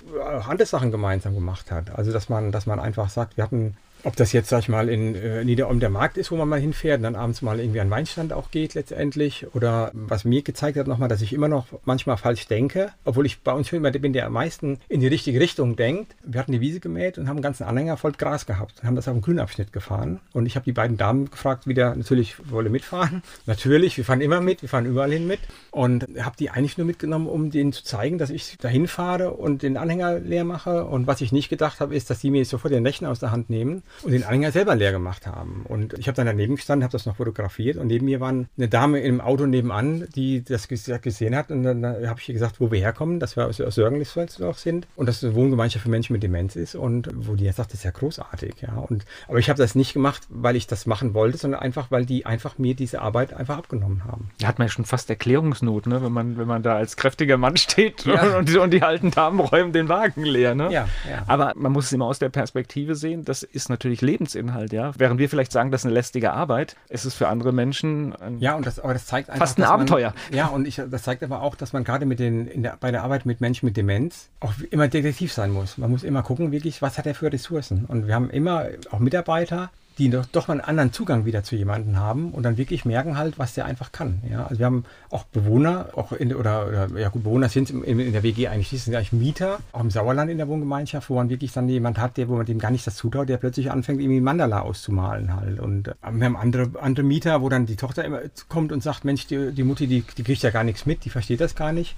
[0.49, 1.99] andere Sachen gemeinsam gemacht hat.
[1.99, 4.89] Also dass man, dass man einfach sagt, wir hatten ob das jetzt, sag ich mal,
[4.89, 7.81] in äh, Niederom der Markt ist, wo man mal hinfährt und dann abends mal irgendwie
[7.81, 9.47] an Weinstand auch geht letztendlich.
[9.55, 13.41] Oder was mir gezeigt hat nochmal, dass ich immer noch manchmal falsch denke, obwohl ich
[13.41, 16.15] bei uns schon immer bin, der am meisten in die richtige Richtung denkt.
[16.25, 18.97] Wir hatten die Wiese gemäht und haben einen ganzen Anhänger voll Gras gehabt und haben
[18.97, 20.21] das auf dem Grünabschnitt gefahren.
[20.33, 23.23] Und ich habe die beiden Damen gefragt, wieder natürlich wolle mitfahren.
[23.47, 25.41] Natürlich, wir fahren immer mit, wir fahren überall hin mit.
[25.71, 29.63] Und habe die eigentlich nur mitgenommen, um denen zu zeigen, dass ich dahin fahre und
[29.63, 30.85] den Anhänger leer mache.
[30.85, 33.31] Und was ich nicht gedacht habe, ist, dass die mir sofort den Rechner aus der
[33.31, 35.65] Hand nehmen und den Anhänger selber leer gemacht haben.
[35.69, 38.69] Und ich habe dann daneben gestanden, habe das noch fotografiert und neben mir war eine
[38.69, 42.71] Dame im Auto nebenan, die das gesehen hat und dann habe ich ihr gesagt, wo
[42.71, 46.23] wir herkommen, dass wir aus, aus sind und dass es eine Wohngemeinschaft für Menschen mit
[46.23, 48.75] Demenz ist und wo die jetzt sagt, das ist ja großartig, ja.
[48.75, 52.07] Und, aber ich habe das nicht gemacht, weil ich das machen wollte, sondern einfach, weil
[52.07, 54.31] die einfach mir diese Arbeit einfach abgenommen haben.
[54.39, 56.03] Da hat man ja schon fast Erklärungsnot, ne?
[56.03, 58.39] wenn, man, wenn man da als kräftiger Mann steht ja.
[58.39, 60.55] und, die, und die alten Damen räumen den Wagen leer.
[60.55, 60.73] Ne?
[60.73, 61.25] Ja, ja.
[61.27, 64.93] Aber man muss es immer aus der Perspektive sehen, das ist natürlich Leben Lebensinhalt, ja.
[64.99, 68.39] Während wir vielleicht sagen, das ist eine lästige Arbeit, ist es für andere Menschen ein,
[68.39, 70.15] ja, und das, aber das zeigt einfach, fast ein Abenteuer.
[70.29, 72.91] Man, ja, und ich, das zeigt aber auch, dass man gerade mit den, der, bei
[72.91, 75.79] der Arbeit mit Menschen mit Demenz auch immer detektiv sein muss.
[75.79, 77.85] Man muss immer gucken, wirklich, was hat er für Ressourcen.
[77.87, 81.57] Und wir haben immer auch Mitarbeiter, die doch, doch mal einen anderen Zugang wieder zu
[81.57, 84.23] jemandem haben und dann wirklich merken halt, was der einfach kann.
[84.29, 84.47] Ja?
[84.47, 88.13] Also wir haben auch Bewohner, auch in, oder, oder ja gut, Bewohner sind in, in
[88.13, 91.29] der WG eigentlich, die sind eigentlich Mieter, auch im Sauerland in der Wohngemeinschaft, wo man
[91.29, 94.01] wirklich dann jemand hat, der, wo man dem gar nicht das zutraut, der plötzlich anfängt,
[94.01, 95.61] irgendwie Mandala auszumalen halt.
[95.61, 99.05] Und äh, wir haben andere, andere Mieter, wo dann die Tochter immer kommt und sagt,
[99.05, 101.73] Mensch, die, die Mutti, die, die kriegt ja gar nichts mit, die versteht das gar
[101.73, 101.95] nicht.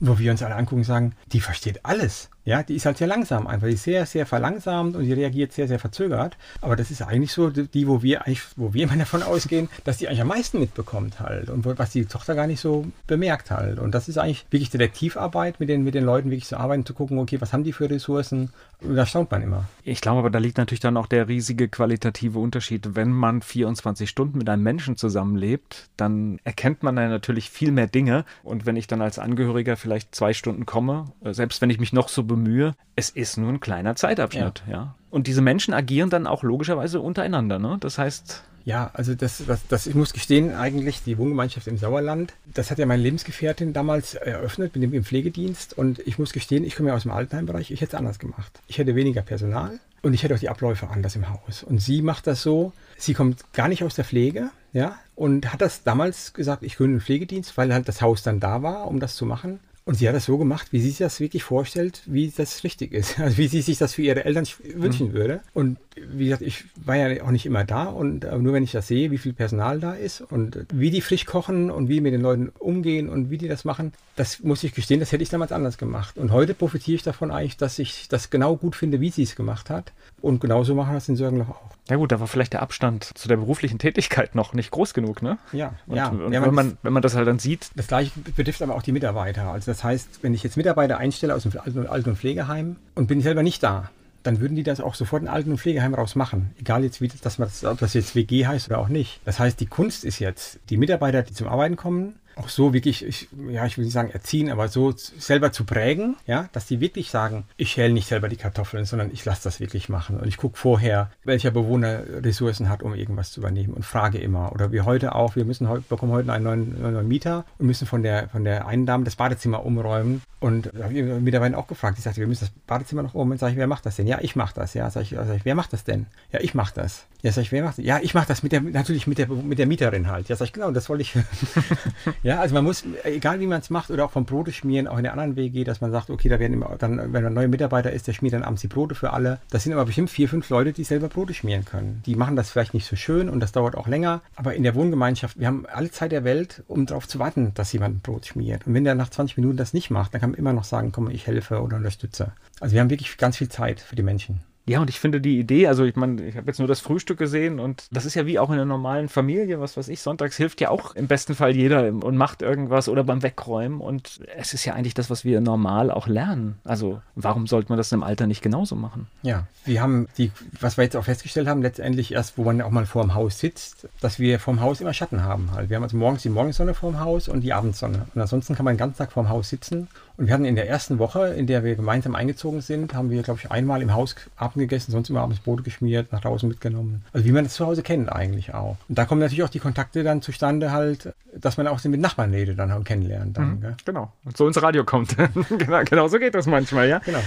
[0.00, 2.30] Und wo wir uns alle angucken und sagen, die versteht alles.
[2.44, 3.66] Ja, die ist halt sehr langsam einfach.
[3.66, 6.36] Die ist sehr, sehr verlangsamt und die reagiert sehr, sehr verzögert.
[6.60, 9.98] Aber das ist eigentlich so die, wo wir eigentlich, wo wir immer davon ausgehen, dass
[9.98, 13.78] die eigentlich am meisten mitbekommt halt und was die Tochter gar nicht so bemerkt halt.
[13.78, 16.92] Und das ist eigentlich wirklich Detektivarbeit, mit den, mit den Leuten wirklich zu arbeiten, zu
[16.92, 18.50] gucken, okay, was haben die für Ressourcen?
[18.80, 19.64] Und da staunt man immer.
[19.82, 22.94] Ich glaube aber, da liegt natürlich dann auch der riesige qualitative Unterschied.
[22.94, 27.86] Wenn man 24 Stunden mit einem Menschen zusammenlebt, dann erkennt man dann natürlich viel mehr
[27.86, 28.26] Dinge.
[28.42, 31.94] Und wenn ich dann als Angehöriger vielleicht zwei Stunden komme, äh, selbst wenn ich mich
[31.94, 34.72] noch so bemühe, es ist nur ein kleiner Zeitabschnitt, ja.
[34.72, 34.94] ja.
[35.10, 37.76] Und diese Menschen agieren dann auch logischerweise untereinander, ne?
[37.80, 38.42] Das heißt.
[38.64, 42.78] Ja, also das, das, das, ich muss gestehen, eigentlich die Wohngemeinschaft im Sauerland, das hat
[42.78, 46.88] ja meine Lebensgefährtin damals eröffnet mit dem im Pflegedienst und ich muss gestehen, ich komme
[46.88, 48.60] ja aus dem Altenheimbereich, ich hätte es anders gemacht.
[48.66, 51.62] Ich hätte weniger Personal und ich hätte auch die Abläufe anders im Haus.
[51.62, 55.60] Und sie macht das so, sie kommt gar nicht aus der Pflege, ja, und hat
[55.60, 58.98] das damals gesagt, ich gründe einen Pflegedienst, weil halt das Haus dann da war, um
[58.98, 59.60] das zu machen.
[59.86, 62.92] Und sie hat das so gemacht, wie sie sich das wirklich vorstellt, wie das richtig
[62.92, 63.18] ist.
[63.24, 65.12] Also wie sie sich das für ihre Eltern wünschen mhm.
[65.12, 65.40] würde.
[65.52, 68.88] Und wie gesagt, ich war ja auch nicht immer da und nur wenn ich das
[68.88, 72.22] sehe, wie viel Personal da ist und wie die frisch kochen und wie mit den
[72.22, 75.52] Leuten umgehen und wie die das machen, das muss ich gestehen, das hätte ich damals
[75.52, 76.16] anders gemacht.
[76.16, 79.36] Und heute profitiere ich davon eigentlich, dass ich das genau gut finde, wie sie es
[79.36, 79.92] gemacht hat
[80.24, 81.70] Und genauso machen wir das in Sörgenloch auch.
[81.90, 85.20] Ja gut, da war vielleicht der Abstand zu der beruflichen Tätigkeit noch nicht groß genug,
[85.20, 85.36] ne?
[85.52, 86.08] Ja, und, ja.
[86.08, 87.68] Und ja, wenn, man, wenn man das halt dann sieht.
[87.76, 89.48] Das gleiche betrifft aber auch die Mitarbeiter.
[89.48, 91.52] Also das heißt, wenn ich jetzt Mitarbeiter einstelle aus dem
[91.86, 93.90] Alten- und Pflegeheim und bin selber nicht da,
[94.22, 96.54] dann würden die das auch sofort in Alten- und Pflegeheim raus machen.
[96.58, 99.20] Egal jetzt, wie das, dass man das, ob das jetzt WG heißt oder auch nicht.
[99.26, 103.04] Das heißt, die Kunst ist jetzt, die Mitarbeiter, die zum Arbeiten kommen, auch so wirklich,
[103.04, 106.80] ich, ja, ich will nicht sagen erziehen, aber so selber zu prägen, ja, dass die
[106.80, 110.18] wirklich sagen, ich schäle nicht selber die Kartoffeln, sondern ich lasse das wirklich machen.
[110.18, 114.52] Und ich gucke vorher, welcher Bewohner Ressourcen hat, um irgendwas zu übernehmen und frage immer.
[114.52, 117.86] Oder wie heute auch, wir müssen heute, bekommen heute einen neuen, neuen Mieter und müssen
[117.86, 120.22] von der, von der einen Dame das Badezimmer umräumen.
[120.40, 121.96] Und da habe ich mittlerweile auch gefragt.
[121.96, 123.30] Ich sagte, wir müssen das Badezimmer noch um.
[123.30, 124.06] Und sage ich, wer macht das denn?
[124.06, 124.74] Ja, ich mache das.
[124.74, 126.06] Ja, sage ich, sag ich, wer macht das denn?
[126.32, 127.06] Ja, ich mache das.
[127.22, 127.84] Ja, sag ich, wer macht das?
[127.86, 130.28] Ja, ich mache das mit der, natürlich mit der, mit der Mieterin halt.
[130.28, 131.14] Ja, sag ich, genau, das wollte ich.
[132.24, 134.96] ja, also man muss, egal wie man es macht, oder auch vom Brote schmieren, auch
[134.96, 137.48] in der anderen WG, dass man sagt, okay, da werden immer, dann, wenn ein neuer
[137.48, 139.40] Mitarbeiter ist, der schmiert dann abends die Brote für alle.
[139.50, 142.02] Das sind aber bestimmt vier, fünf Leute, die selber Brote schmieren können.
[142.06, 144.22] Die machen das vielleicht nicht so schön und das dauert auch länger.
[144.36, 147.74] Aber in der Wohngemeinschaft, wir haben alle Zeit der Welt, um darauf zu warten, dass
[147.74, 148.66] jemand ein Brot schmiert.
[148.66, 150.92] Und wenn der nach 20 Minuten das nicht macht, dann kann man immer noch sagen,
[150.92, 152.32] komm, ich helfe oder unterstütze.
[152.58, 154.40] Also wir haben wirklich ganz viel Zeit für die Menschen.
[154.66, 157.18] Ja, und ich finde die Idee, also ich meine, ich habe jetzt nur das Frühstück
[157.18, 160.38] gesehen und das ist ja wie auch in einer normalen Familie, was weiß ich, sonntags
[160.38, 164.54] hilft ja auch im besten Fall jeder und macht irgendwas oder beim Wegräumen und es
[164.54, 166.58] ist ja eigentlich das, was wir normal auch lernen.
[166.64, 169.06] Also warum sollte man das im Alter nicht genauso machen?
[169.22, 172.70] Ja, wir haben die, was wir jetzt auch festgestellt haben, letztendlich erst, wo man auch
[172.70, 175.68] mal vor dem Haus sitzt, dass wir vorm Haus immer Schatten haben halt.
[175.68, 178.06] Wir haben also morgens die Morgensonne vorm Haus und die Abendsonne.
[178.14, 180.68] Und ansonsten kann man den ganzen Tag vorm Haus sitzen und wir hatten in der
[180.68, 184.14] ersten Woche, in der wir gemeinsam eingezogen sind, haben wir, glaube ich, einmal im Haus
[184.36, 187.04] Abend gegessen, sonst immer abends Brote geschmiert, nach draußen mitgenommen.
[187.12, 188.76] Also wie man das zu Hause kennt eigentlich auch.
[188.88, 192.32] Und da kommen natürlich auch die Kontakte dann zustande halt, dass man auch mit Nachbarn
[192.32, 193.36] redet dann und kennenlernt.
[193.36, 194.12] Dann, mhm, genau.
[194.24, 195.16] Und so ins Radio kommt.
[195.58, 197.00] genau, genau so geht das manchmal, ja?
[197.00, 197.20] Genau.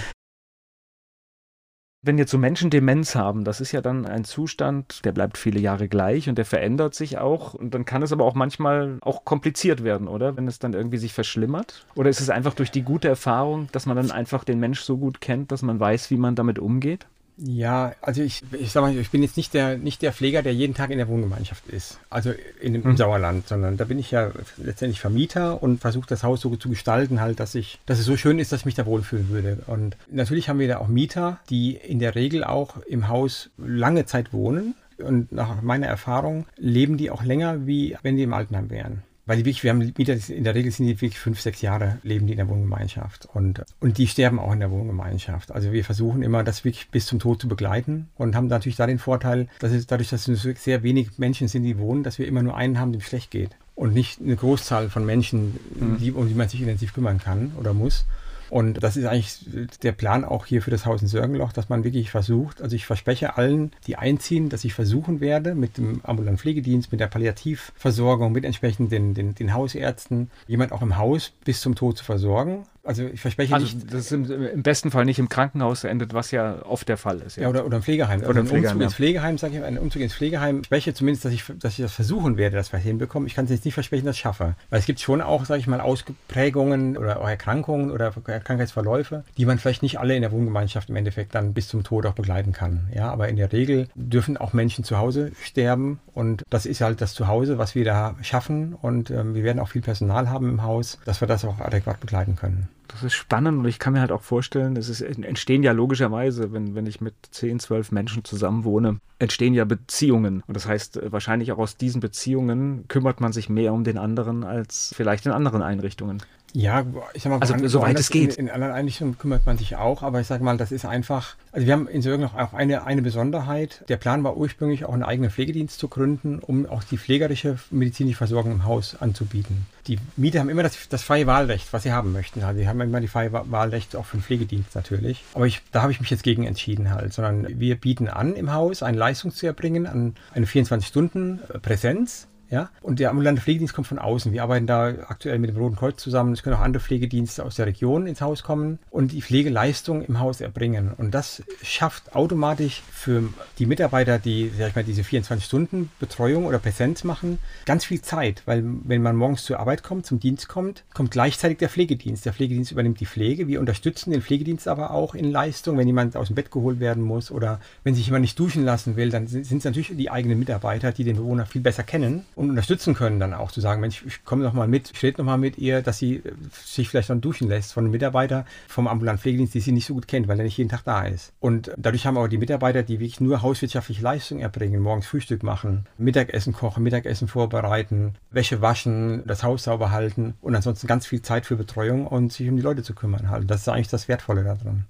[2.08, 5.60] Wenn jetzt so Menschen Demenz haben, das ist ja dann ein Zustand, der bleibt viele
[5.60, 7.54] Jahre gleich und der verändert sich auch.
[7.54, 10.38] Und dann kann es aber auch manchmal auch kompliziert werden, oder?
[10.38, 11.86] Wenn es dann irgendwie sich verschlimmert?
[11.96, 14.96] Oder ist es einfach durch die gute Erfahrung, dass man dann einfach den Mensch so
[14.96, 17.08] gut kennt, dass man weiß, wie man damit umgeht?
[17.38, 20.56] Ja, also ich, ich sag mal, ich bin jetzt nicht der, nicht der Pfleger, der
[20.56, 22.00] jeden Tag in der Wohngemeinschaft ist.
[22.10, 22.98] Also in, im mhm.
[22.98, 27.22] Sauerland, sondern da bin ich ja letztendlich Vermieter und versuche das Haus so zu gestalten
[27.22, 29.60] halt, dass ich, dass es so schön ist, dass ich mich da wohlfühlen würde.
[29.68, 34.06] Und natürlich haben wir da auch Mieter, die in der Regel auch im Haus lange
[34.06, 34.74] Zeit wohnen.
[34.98, 39.04] Und nach meiner Erfahrung leben die auch länger, wie wenn die im Altenheim wären.
[39.28, 42.00] Weil die wirklich, wir haben Mieter, in der Regel sind die wirklich fünf, sechs Jahre
[42.02, 43.28] leben die in der Wohngemeinschaft.
[43.34, 45.52] Und, und die sterben auch in der Wohngemeinschaft.
[45.52, 48.88] Also wir versuchen immer, das wirklich bis zum Tod zu begleiten und haben natürlich da
[48.88, 52.28] den Vorteil, dass es dadurch, dass es sehr wenig Menschen sind, die wohnen, dass wir
[52.28, 53.52] immer nur einen haben, dem schlecht geht.
[53.76, 55.98] Und nicht eine Großzahl von Menschen, mhm.
[56.00, 58.06] die, um die man sich intensiv kümmern kann oder muss.
[58.50, 59.40] Und das ist eigentlich
[59.84, 62.86] der Plan auch hier für das Haus in Sörgenloch, dass man wirklich versucht, also ich
[62.86, 68.32] verspreche allen, die einziehen, dass ich versuchen werde, mit dem ambulanten Pflegedienst, mit der Palliativversorgung,
[68.32, 72.66] mit entsprechend den, den, den Hausärzten, jemand auch im Haus bis zum Tod zu versorgen.
[72.88, 73.94] Also ich verspreche also nicht.
[73.94, 77.20] Das ist im, im, besten Fall nicht im Krankenhaus endet, was ja oft der Fall
[77.20, 77.36] ist.
[77.36, 78.22] Ja, ja oder, oder im Pflegeheim.
[78.22, 78.86] Also oder im Pflegeheim, Umzug ja.
[78.86, 80.60] ins Pflegeheim, sage ich, ein Umzug ins Pflegeheim.
[80.62, 83.28] Ich spreche zumindest, dass ich, dass ich das versuchen werde, dass wir hinbekommen.
[83.28, 84.56] Ich kann es jetzt nicht versprechen, dass ich schaffe.
[84.70, 89.46] Weil es gibt schon auch, sage ich mal, Ausprägungen oder auch Erkrankungen oder Krankheitsverläufe, die
[89.46, 92.54] man vielleicht nicht alle in der Wohngemeinschaft im Endeffekt dann bis zum Tod auch begleiten
[92.54, 92.88] kann.
[92.96, 97.02] Ja, aber in der Regel dürfen auch Menschen zu Hause sterben und das ist halt
[97.02, 100.64] das Zuhause, was wir da schaffen und ähm, wir werden auch viel Personal haben im
[100.64, 102.70] Haus, dass wir das auch adäquat begleiten können.
[102.88, 106.54] Das ist spannend und ich kann mir halt auch vorstellen, es ist, entstehen ja logischerweise,
[106.54, 110.44] wenn, wenn ich mit 10, 12 Menschen zusammen wohne, entstehen ja Beziehungen.
[110.48, 113.98] Und das heißt, äh, wahrscheinlich auch aus diesen Beziehungen kümmert man sich mehr um den
[113.98, 116.22] anderen als vielleicht in anderen Einrichtungen.
[116.58, 118.34] Ja, ich sag mal, also an, soweit es geht.
[118.34, 121.36] In, in, anderen Einrichtungen kümmert man sich auch, aber ich sage mal, das ist einfach,
[121.52, 123.84] also wir haben in Sörgen noch auch eine, eine Besonderheit.
[123.90, 128.18] Der Plan war ursprünglich auch einen eigenen Pflegedienst zu gründen, um auch die pflegerische medizinische
[128.18, 129.68] Versorgung im Haus anzubieten.
[129.86, 132.42] Die Mieter haben immer das, das freie Wahlrecht, was sie haben möchten.
[132.42, 135.24] Also sie haben immer die freie Wahlrecht auch für den Pflegedienst natürlich.
[135.36, 138.52] Aber ich, da habe ich mich jetzt gegen entschieden halt, sondern wir bieten an im
[138.52, 142.70] Haus eine Leistung zu erbringen, an eine 24-Stunden-Präsenz ja?
[142.82, 144.32] Und der ambulante Pflegedienst kommt von außen.
[144.32, 146.34] Wir arbeiten da aktuell mit dem Roten Kreuz zusammen.
[146.34, 150.20] Es können auch andere Pflegedienste aus der Region ins Haus kommen und die Pflegeleistung im
[150.20, 150.94] Haus erbringen.
[150.98, 153.24] Und das schafft automatisch für
[153.60, 158.44] die Mitarbeiter, die sag ich mal, diese 24-Stunden-Betreuung oder Präsenz machen, ganz viel Zeit.
[158.46, 162.26] Weil wenn man morgens zur Arbeit kommt, zum Dienst kommt, kommt gleichzeitig der Pflegedienst.
[162.26, 163.48] Der Pflegedienst übernimmt die Pflege.
[163.48, 167.04] Wir unterstützen den Pflegedienst aber auch in Leistung, wenn jemand aus dem Bett geholt werden
[167.04, 170.40] muss oder wenn sich jemand nicht duschen lassen will, dann sind es natürlich die eigenen
[170.40, 174.04] Mitarbeiter, die den Bewohner viel besser kennen und unterstützen können dann auch zu sagen, Mensch,
[174.06, 176.88] ich komme noch mal mit, ich rede noch mal mit ihr, dass sie äh, sich
[176.88, 180.08] vielleicht dann duschen lässt von einem Mitarbeiter vom ambulanten Pflegedienst, die sie nicht so gut
[180.08, 181.34] kennt, weil er nicht jeden Tag da ist.
[181.40, 185.88] Und dadurch haben auch die Mitarbeiter, die wirklich nur hauswirtschaftliche Leistung erbringen, morgens Frühstück machen,
[185.98, 191.48] Mittagessen kochen, Mittagessen vorbereiten, Wäsche waschen, das Haus sauber halten und ansonsten ganz viel Zeit
[191.48, 193.50] für Betreuung und sich um die Leute zu kümmern halt.
[193.50, 194.86] Das ist eigentlich das Wertvolle daran.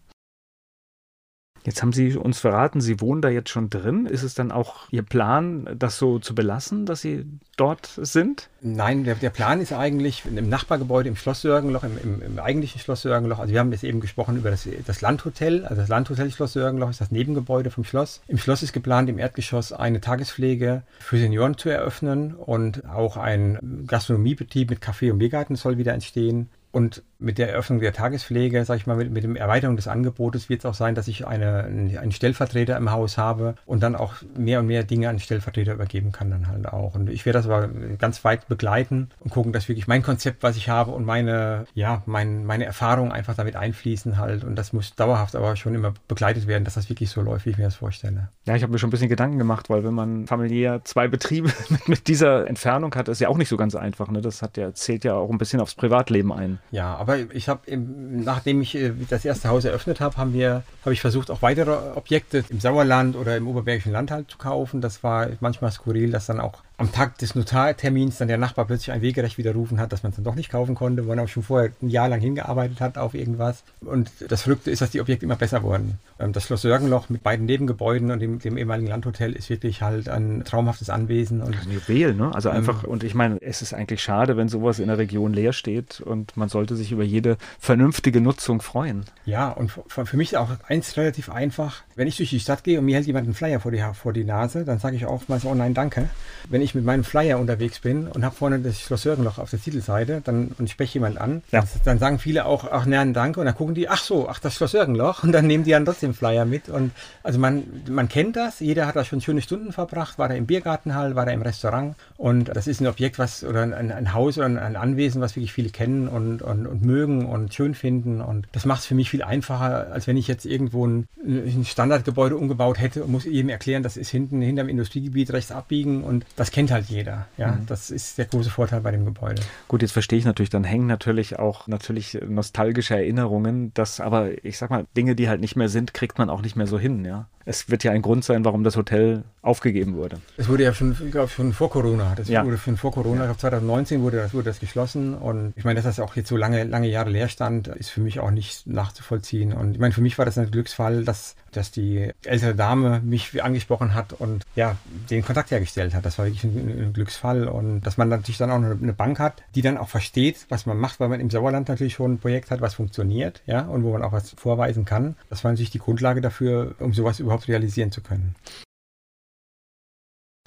[1.68, 4.06] Jetzt haben Sie uns verraten, Sie wohnen da jetzt schon drin.
[4.06, 7.26] Ist es dann auch Ihr Plan, das so zu belassen, dass Sie
[7.58, 8.48] dort sind?
[8.62, 12.80] Nein, der, der Plan ist eigentlich im Nachbargebäude im Schloss Sörgenloch, im, im, im, eigentlichen
[12.80, 13.40] Schloss Sörgenloch.
[13.40, 15.66] Also wir haben jetzt eben gesprochen über das, das Landhotel.
[15.66, 18.22] Also das Landhotel Schloss Sörgenloch ist das Nebengebäude vom Schloss.
[18.30, 23.84] Im Schloss ist geplant, im Erdgeschoss eine Tagespflege für Senioren zu eröffnen und auch ein
[23.88, 26.48] Gastronomiebetrieb mit Café und Biergarten soll wieder entstehen.
[26.72, 30.50] Und mit der Eröffnung der Tagespflege, sage ich mal, mit, mit der Erweiterung des Angebotes
[30.50, 34.16] wird es auch sein, dass ich eine, einen Stellvertreter im Haus habe und dann auch
[34.36, 36.96] mehr und mehr Dinge an Stellvertreter übergeben kann dann halt auch.
[36.96, 40.58] Und ich werde das aber ganz weit begleiten und gucken, dass wirklich mein Konzept, was
[40.58, 44.44] ich habe und meine, ja, mein, meine Erfahrungen einfach damit einfließen halt.
[44.44, 47.52] Und das muss dauerhaft aber schon immer begleitet werden, dass das wirklich so läuft, wie
[47.52, 48.30] ich mir das vorstelle.
[48.46, 51.52] Ja, ich habe mir schon ein bisschen Gedanken gemacht, weil wenn man familiär zwei Betriebe
[51.70, 54.10] mit, mit dieser Entfernung hat, ist ja auch nicht so ganz einfach.
[54.10, 54.22] Ne?
[54.22, 56.60] Das hat ja, zählt ja auch ein bisschen aufs Privatleben ein.
[56.72, 60.94] Ja, aber ich habe, nachdem ich äh, das erste Haus eröffnet habe, haben wir, habe
[60.94, 64.82] ich versucht, auch weitere Objekte im Sauerland oder im Oberbergischen Land halt zu kaufen.
[64.82, 68.92] Das war manchmal skurril, dass dann auch am Tag des Notartermins dann der Nachbar plötzlich
[68.92, 71.28] ein Wegerecht widerrufen hat, dass man es dann doch nicht kaufen konnte, wo man auch
[71.28, 73.64] schon vorher ein Jahr lang hingearbeitet hat auf irgendwas.
[73.82, 75.98] Und das Verrückte ist, dass die Objekte immer besser wurden.
[76.20, 80.08] Ähm, das Schloss Sörgenloch mit beiden Nebengebäuden und dem, dem ehemaligen Landhotel ist wirklich halt
[80.08, 81.42] ein traumhaftes Anwesen.
[81.42, 82.34] Und, ein Juwel, ne?
[82.34, 85.34] Also einfach, ähm, und ich meine, es ist eigentlich schade, wenn sowas in der Region
[85.34, 89.06] leer steht und man sollte sich über jede vernünftige Nutzung freuen.
[89.26, 91.82] Ja, und für, für mich auch eins relativ einfach.
[91.96, 94.14] Wenn ich durch die Stadt gehe und mir hält jemand einen Flyer vor die, vor
[94.14, 96.10] die Nase, dann sage ich oftmals, oh nein, danke.
[96.50, 99.62] Wenn ich mit meinem Flyer unterwegs bin und habe vorne das Schloss Sörgenloch auf der
[99.62, 101.64] Titelseite dann, und ich spreche jemand an, ja.
[101.86, 103.40] dann sagen viele auch, ach nein, danke.
[103.40, 105.24] Und dann gucken die, ach so, ach das Schloss Sörgenloch.
[105.24, 106.70] Und dann nehmen die dann trotzdem Flyer mit.
[106.70, 106.92] Und
[107.24, 110.46] also man, man kennt das, jeder hat da schon schöne Stunden verbracht, war da im
[110.46, 111.96] Biergartenhall, war da im Restaurant.
[112.18, 115.54] Und das ist ein Objekt, was oder ein, ein Haus oder ein Anwesen, was wirklich
[115.54, 118.22] viele kennen und, und, und mögen und schön finden.
[118.22, 121.66] Und das macht es für mich viel einfacher, als wenn ich jetzt irgendwo ein, ein
[121.66, 126.26] Standardgebäude umgebaut hätte und muss jedem erklären, das ist hinten hinterm Industriegebiet rechts abbiegen und
[126.36, 127.28] das kennt halt jeder.
[127.38, 127.68] Ja, mhm.
[127.68, 129.44] das ist der große Vorteil bei dem Gebäude.
[129.68, 134.58] Gut, jetzt verstehe ich natürlich, dann hängen natürlich auch natürlich nostalgische Erinnerungen, dass aber ich
[134.58, 137.06] sag mal, Dinge, die halt nicht mehr sind, kriegt man auch nicht mehr so hin,
[137.06, 140.18] ja es wird ja ein Grund sein, warum das Hotel aufgegeben wurde.
[140.36, 142.14] Es wurde ja schon, ich glaube, schon vor Corona.
[142.14, 142.46] Das ja.
[142.46, 143.26] wurde schon vor Corona.
[143.26, 143.38] Ja.
[143.38, 145.14] 2019 wurde das, wurde das geschlossen.
[145.16, 148.02] Und ich meine, dass das auch jetzt so lange, lange Jahre leer stand, ist für
[148.02, 149.54] mich auch nicht nachzuvollziehen.
[149.54, 153.42] Und ich meine, für mich war das ein Glücksfall, dass, dass die ältere Dame mich
[153.42, 154.76] angesprochen hat und ja,
[155.10, 156.06] den Kontakt hergestellt hat.
[156.06, 157.48] Das war wirklich ein, ein Glücksfall.
[157.48, 160.78] Und dass man natürlich dann auch eine Bank hat, die dann auch versteht, was man
[160.78, 163.94] macht, weil man im Sauerland natürlich schon ein Projekt hat, was funktioniert, ja, und wo
[163.94, 165.16] man auch was vorweisen kann.
[165.30, 168.36] Das war natürlich die Grundlage dafür, um sowas überhaupt überhaupt realisieren zu können.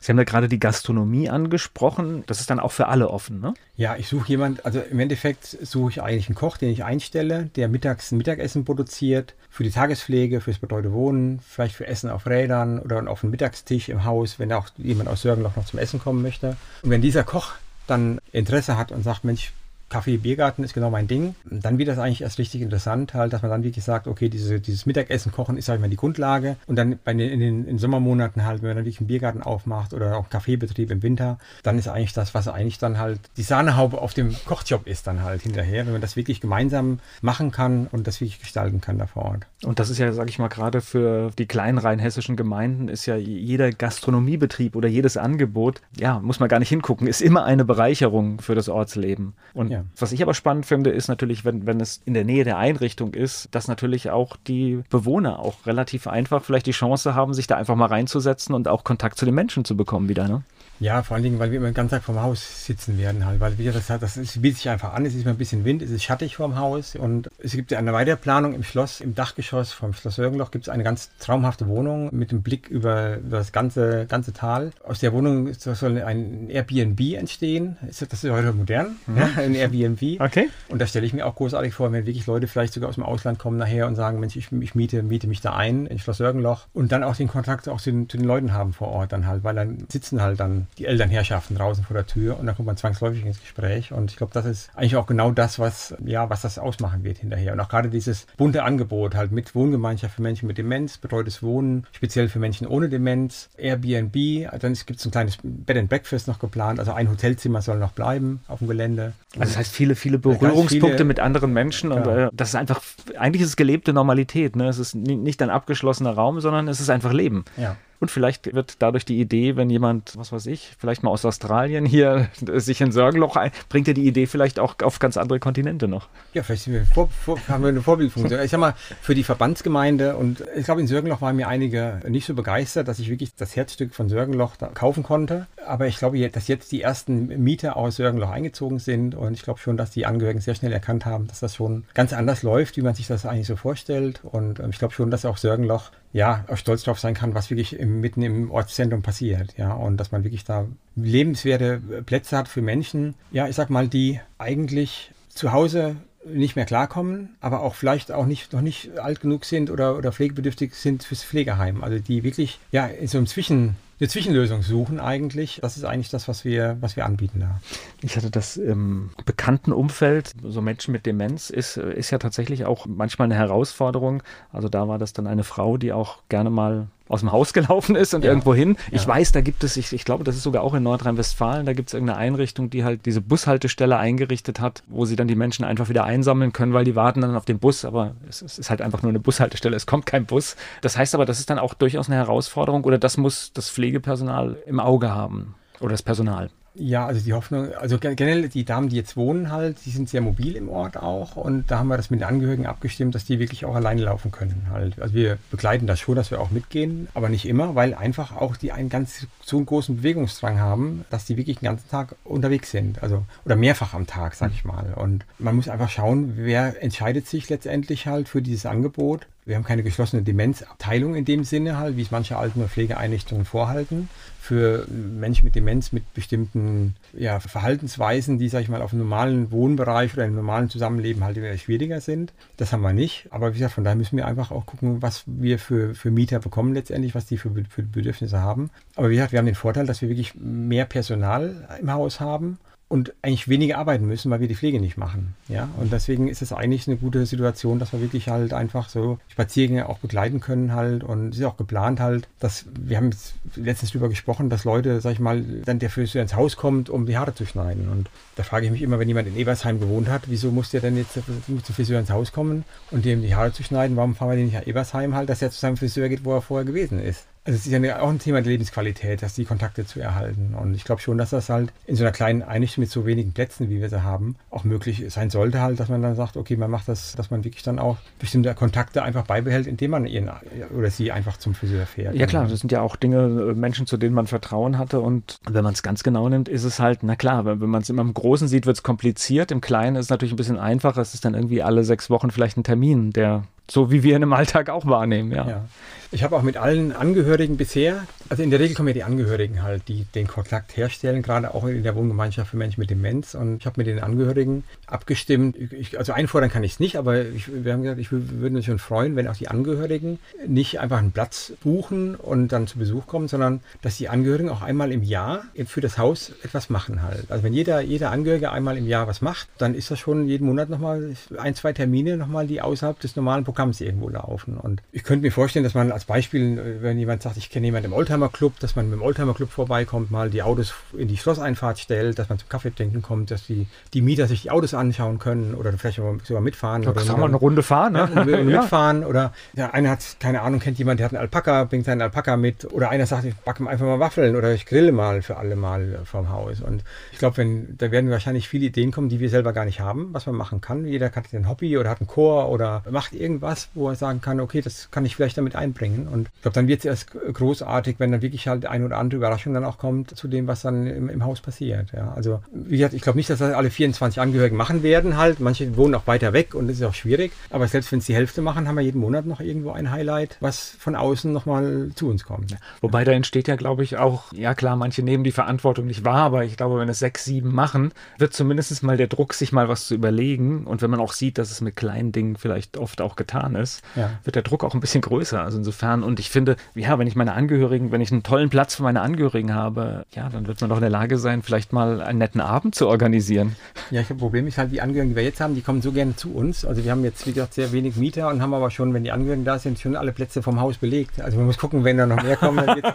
[0.03, 2.25] Sie haben ja gerade die Gastronomie angesprochen.
[2.27, 3.53] Das ist dann auch für alle offen, ne?
[3.77, 7.51] Ja, ich suche jemand, also im Endeffekt suche ich eigentlich einen Koch, den ich einstelle,
[7.55, 12.27] der mittags ein Mittagessen produziert, für die Tagespflege, fürs betreute Wohnen, vielleicht für Essen auf
[12.27, 16.01] Rädern oder auf einen Mittagstisch im Haus, wenn auch jemand aus Sörgenloch noch zum Essen
[16.01, 16.57] kommen möchte.
[16.81, 17.53] Und wenn dieser Koch
[17.87, 19.53] dann Interesse hat und sagt, Mensch,
[19.91, 21.35] Kaffee Biergarten ist genau mein Ding.
[21.45, 24.61] Dann wird das eigentlich erst richtig interessant, halt, dass man dann wirklich sagt, okay, diese,
[24.61, 26.57] dieses Mittagessen kochen ist, sag ich mal, die Grundlage.
[26.67, 29.43] Und dann bei den, in den in Sommermonaten halt, wenn man dann wirklich einen Biergarten
[29.43, 33.43] aufmacht oder auch Kaffeebetrieb im Winter, dann ist eigentlich das, was eigentlich dann halt die
[33.43, 37.89] Sahnehaube auf dem Kochjob ist dann halt hinterher, wenn man das wirklich gemeinsam machen kann
[37.91, 39.47] und das wirklich gestalten kann da vor Ort.
[39.65, 43.17] Und das ist ja, sag ich mal, gerade für die kleinen rheinhessischen Gemeinden ist ja
[43.17, 48.41] jeder Gastronomiebetrieb oder jedes Angebot, ja, muss man gar nicht hingucken, ist immer eine Bereicherung
[48.41, 49.35] für das Ortsleben.
[49.53, 49.85] Und ja.
[49.99, 53.13] Was ich aber spannend finde, ist natürlich, wenn, wenn es in der Nähe der Einrichtung
[53.13, 57.57] ist, dass natürlich auch die Bewohner auch relativ einfach vielleicht die Chance haben, sich da
[57.57, 60.27] einfach mal reinzusetzen und auch Kontakt zu den Menschen zu bekommen wieder.
[60.27, 60.43] Ne?
[60.81, 63.39] Ja, vor allen Dingen, weil wir immer den ganzen Tag vorm Haus sitzen werden halt,
[63.39, 65.83] weil wir das, das ist, bietet sich einfach an, es ist immer ein bisschen Wind,
[65.83, 69.73] es ist schattig vorm Haus und es gibt ja eine Weiterplanung im Schloss, im Dachgeschoss
[69.73, 73.53] vom Schloss Sörgenloch gibt es eine ganz traumhafte Wohnung mit dem Blick über, über das
[73.53, 74.71] ganze, ganze Tal.
[74.83, 79.19] Aus der Wohnung soll ein Airbnb entstehen, das ist heute modern, mhm.
[79.19, 80.19] ja, ein Airbnb.
[80.19, 80.49] Okay.
[80.71, 83.05] Und da stelle ich mir auch großartig vor, wenn wirklich Leute vielleicht sogar aus dem
[83.05, 86.17] Ausland kommen nachher und sagen, Mensch, ich, ich miete, miete mich da ein in Schloss
[86.17, 89.13] Sörgenloch und dann auch den Kontakt auch zu den, zu den Leuten haben vor Ort
[89.13, 92.57] dann halt, weil dann sitzen halt dann die Elternherrschaften draußen vor der Tür und dann
[92.57, 93.93] kommt man zwangsläufig ins Gespräch.
[93.93, 97.19] Und ich glaube, das ist eigentlich auch genau das, was, ja, was das ausmachen wird
[97.19, 97.53] hinterher.
[97.53, 101.87] Und auch gerade dieses bunte Angebot halt mit Wohngemeinschaft für Menschen mit Demenz, betreutes Wohnen,
[101.93, 106.39] speziell für Menschen ohne Demenz, Airbnb, dann gibt es ein kleines Bed and Breakfast noch
[106.39, 109.13] geplant, also ein Hotelzimmer soll noch bleiben auf dem Gelände.
[109.35, 112.81] Also das heißt viele, viele Berührungspunkte viele, mit anderen Menschen und äh, das ist einfach,
[113.19, 114.57] eigentlich ist es gelebte Normalität.
[114.57, 114.69] Ne?
[114.69, 117.45] Es ist nicht ein abgeschlossener Raum, sondern es ist einfach Leben.
[117.57, 117.77] Ja.
[118.01, 121.85] Und vielleicht wird dadurch die Idee, wenn jemand, was weiß ich, vielleicht mal aus Australien
[121.85, 125.87] hier sich in Sorgenloch ein, bringt er die Idee vielleicht auch auf ganz andere Kontinente
[125.87, 126.09] noch.
[126.33, 128.41] Ja, vielleicht wir vor, vor, haben wir eine Vorbildfunktion.
[128.41, 132.25] Ich sag mal, für die Verbandsgemeinde und ich glaube, in Sörgenloch waren mir einige nicht
[132.25, 135.47] so begeistert, dass ich wirklich das Herzstück von Sörgenloch kaufen konnte.
[135.67, 139.61] Aber ich glaube, dass jetzt die ersten Mieter aus Sörgenloch eingezogen sind und ich glaube
[139.61, 142.83] schon, dass die Angehörigen sehr schnell erkannt haben, dass das schon ganz anders läuft, wie
[142.83, 144.21] man sich das eigentlich so vorstellt.
[144.23, 147.79] Und ähm, ich glaube schon, dass auch Sörgenloch ja, stolz drauf sein kann, was wirklich
[147.79, 149.55] mitten im Ortszentrum passiert.
[149.57, 153.89] Ja, und dass man wirklich da lebenswerte Plätze hat für Menschen, ja, ich sag mal,
[153.89, 159.21] die eigentlich zu Hause nicht mehr klarkommen, aber auch vielleicht auch nicht, noch nicht alt
[159.21, 161.83] genug sind oder, oder pflegebedürftig sind fürs Pflegeheim.
[161.83, 165.61] Also die wirklich, ja, in so einem Zwischen, eine Zwischenlösung suchen eigentlich.
[165.63, 167.61] Das ist eigentlich das, was wir, was wir anbieten da.
[168.03, 172.87] Ich hatte das im bekannten Umfeld, so Menschen mit Demenz ist, ist ja tatsächlich auch
[172.87, 174.23] manchmal eine Herausforderung.
[174.53, 177.97] Also da war das dann eine Frau, die auch gerne mal aus dem Haus gelaufen
[177.97, 178.31] ist und ja.
[178.31, 178.77] irgendwo hin.
[178.91, 179.09] Ich ja.
[179.09, 181.89] weiß, da gibt es, ich, ich glaube, das ist sogar auch in Nordrhein-Westfalen, da gibt
[181.89, 185.89] es irgendeine Einrichtung, die halt diese Bushaltestelle eingerichtet hat, wo sie dann die Menschen einfach
[185.89, 188.81] wieder einsammeln können, weil die warten dann auf den Bus, aber es, es ist halt
[188.81, 190.57] einfach nur eine Bushaltestelle, es kommt kein Bus.
[190.81, 194.57] Das heißt aber, das ist dann auch durchaus eine Herausforderung oder das muss das Pflegepersonal
[194.67, 196.51] im Auge haben oder das Personal.
[196.75, 200.21] Ja, also die Hoffnung, also generell die Damen, die jetzt wohnen halt, die sind sehr
[200.21, 203.41] mobil im Ort auch und da haben wir das mit den Angehörigen abgestimmt, dass die
[203.41, 205.01] wirklich auch alleine laufen können halt.
[205.01, 208.57] Also wir begleiten das schon, dass wir auch mitgehen, aber nicht immer, weil einfach auch
[208.57, 212.71] die einen ganz so einen großen Bewegungsdrang haben, dass die wirklich den ganzen Tag unterwegs
[212.71, 214.95] sind, also oder mehrfach am Tag, sag ich mal.
[214.95, 219.65] Und man muss einfach schauen, wer entscheidet sich letztendlich halt für dieses Angebot wir haben
[219.65, 224.09] keine geschlossene Demenzabteilung in dem Sinne halt, wie es manche Alten- und Pflegeeinrichtungen vorhalten.
[224.51, 229.53] Für Menschen mit Demenz mit bestimmten ja, Verhaltensweisen, die, sag ich mal, auf einem normalen
[229.53, 232.33] Wohnbereich oder einem normalen Zusammenleben halt schwieriger sind.
[232.57, 233.29] Das haben wir nicht.
[233.31, 236.41] Aber wie gesagt, von daher müssen wir einfach auch gucken, was wir für, für Mieter
[236.41, 238.71] bekommen letztendlich, was die für, für Bedürfnisse haben.
[238.97, 242.59] Aber wie gesagt, wir haben den Vorteil, dass wir wirklich mehr Personal im Haus haben
[242.91, 245.37] und eigentlich weniger arbeiten müssen, weil wir die Pflege nicht machen.
[245.49, 249.21] Ja, und deswegen ist es eigentlich eine gute Situation, dass wir wirklich halt einfach so
[249.29, 253.35] Spaziergänge auch begleiten können halt und es ist auch geplant halt, dass wir haben jetzt
[253.55, 257.07] letztens darüber gesprochen, dass Leute, sag ich mal, dann der Friseur ins Haus kommt, um
[257.07, 260.09] die Haare zu schneiden und da frage ich mich immer, wenn jemand in Ebersheim gewohnt
[260.09, 263.53] hat, wieso muss der denn jetzt zum Friseur ins Haus kommen und dem die Haare
[263.53, 263.97] zu schneiden?
[263.97, 266.35] Warum fahren wir den nicht nach Ebersheim halt, dass er zu seinem Friseur geht, wo
[266.35, 267.27] er vorher gewesen ist?
[267.55, 270.55] Es ist ja auch ein Thema der Lebensqualität, dass die Kontakte zu erhalten.
[270.55, 273.33] Und ich glaube schon, dass das halt in so einer kleinen Einrichtung mit so wenigen
[273.33, 276.57] Plätzen, wie wir sie haben, auch möglich sein sollte halt, dass man dann sagt, okay,
[276.57, 280.31] man macht das, dass man wirklich dann auch bestimmte Kontakte einfach beibehält, indem man ihren
[280.77, 282.15] oder sie einfach zum Friseur fährt.
[282.15, 285.01] Ja klar, das sind ja auch Dinge, Menschen, zu denen man Vertrauen hatte.
[285.01, 287.91] Und wenn man es ganz genau nimmt, ist es halt, na klar, wenn man es
[287.91, 289.51] immer im Großen sieht, wird es kompliziert.
[289.51, 291.01] Im Kleinen ist es natürlich ein bisschen einfacher.
[291.01, 294.23] Es ist dann irgendwie alle sechs Wochen vielleicht ein Termin, der so wie wir ihn
[294.23, 295.49] im Alltag auch wahrnehmen, ja.
[295.49, 295.65] ja.
[296.13, 299.63] Ich habe auch mit allen Angehörigen bisher, also in der Regel kommen ja die Angehörigen
[299.63, 303.35] halt, die den Kontakt herstellen, gerade auch in der Wohngemeinschaft für Menschen mit Demenz.
[303.35, 305.57] Und ich habe mit den Angehörigen abgestimmt.
[305.57, 308.67] Ich, also einfordern kann ich es nicht, aber ich, wir haben gesagt, ich würde mich
[308.67, 313.07] schon freuen, wenn auch die Angehörigen nicht einfach einen Platz buchen und dann zu Besuch
[313.07, 317.33] kommen, sondern dass die Angehörigen auch einmal im Jahr für das Haus etwas machen halt.
[317.33, 320.47] Also wenn jeder, jeder Angehörige einmal im Jahr was macht, dann ist das schon jeden
[320.47, 324.57] Monat nochmal ein, zwei Termine nochmal, die außerhalb des normalen Programms irgendwo laufen.
[324.57, 327.87] Und ich könnte mir vorstellen, dass man als Beispiel, wenn jemand sagt, ich kenne jemanden
[327.87, 331.17] im Oldtimer Club, dass man mit dem Oldtimer Club vorbeikommt, mal die Autos in die
[331.17, 334.75] Schlosseinfahrt stellt, dass man zum Kaffee trinken kommt, dass die, die Mieter sich die Autos
[334.75, 336.83] anschauen können oder vielleicht sogar mitfahren.
[336.83, 338.09] Da kann man eine Runde fahren, ne?
[338.15, 338.45] Ja, ja.
[338.45, 342.03] mitfahren oder ja, einer hat, keine Ahnung, kennt jemand, der hat einen Alpaka, bringt seinen
[342.03, 345.37] Alpaka mit oder einer sagt, ich backe einfach mal Waffeln oder ich grille mal für
[345.37, 346.61] alle mal vom Haus.
[346.61, 349.81] Und ich glaube, wenn, da werden wahrscheinlich viele Ideen kommen, die wir selber gar nicht
[349.81, 350.87] haben, was man machen kann.
[350.87, 353.40] Jeder hat ein Hobby oder hat einen Chor oder macht irgendwas,
[353.75, 356.07] wo er sagen kann, okay, das kann ich vielleicht damit einbringen.
[356.09, 359.17] Und ich glaube, dann wird es erst großartig, wenn dann wirklich halt ein oder andere
[359.17, 361.93] Überraschung dann auch kommt zu dem, was dann im, im Haus passiert.
[361.93, 362.13] Ja.
[362.15, 365.41] Also, wie gesagt, ich glaube nicht, dass das alle 24 manche Angehörigen machen werden halt.
[365.41, 367.33] Manche wohnen auch weiter weg und das ist auch schwierig.
[367.51, 370.37] Aber selbst wenn es die Hälfte machen, haben wir jeden Monat noch irgendwo ein Highlight,
[370.41, 372.57] was von außen nochmal zu uns kommt.
[372.81, 376.23] Wobei da entsteht ja, glaube ich, auch, ja klar, manche nehmen die Verantwortung nicht wahr,
[376.25, 379.69] aber ich glaube, wenn es sechs, sieben machen, wird zumindest mal der Druck, sich mal
[379.69, 380.67] was zu überlegen.
[380.67, 383.83] Und wenn man auch sieht, dass es mit kleinen Dingen vielleicht oft auch getan ist,
[383.97, 384.11] ja.
[384.25, 385.43] wird der Druck auch ein bisschen größer.
[385.43, 388.75] Also insofern, und ich finde, ja, wenn ich meine Angehörigen, wenn ich einen tollen Platz
[388.75, 392.01] für meine Angehörigen habe, ja, dann wird man doch in der Lage sein, vielleicht mal
[392.01, 393.57] einen netten Abend zu organisieren.
[393.91, 395.93] Ja, ich habe Problem ist halt, die Angehörigen, die wir jetzt haben, die kommen so
[395.93, 396.65] gerne zu uns.
[396.65, 399.13] Also wir haben jetzt, wie gesagt, sehr wenig Mieter und haben aber schon, wenn die
[399.13, 401.21] Angehörigen da sind, schon alle Plätze vom Haus belegt.
[401.21, 402.87] Also man muss gucken, wenn da noch mehr kommen, dann wird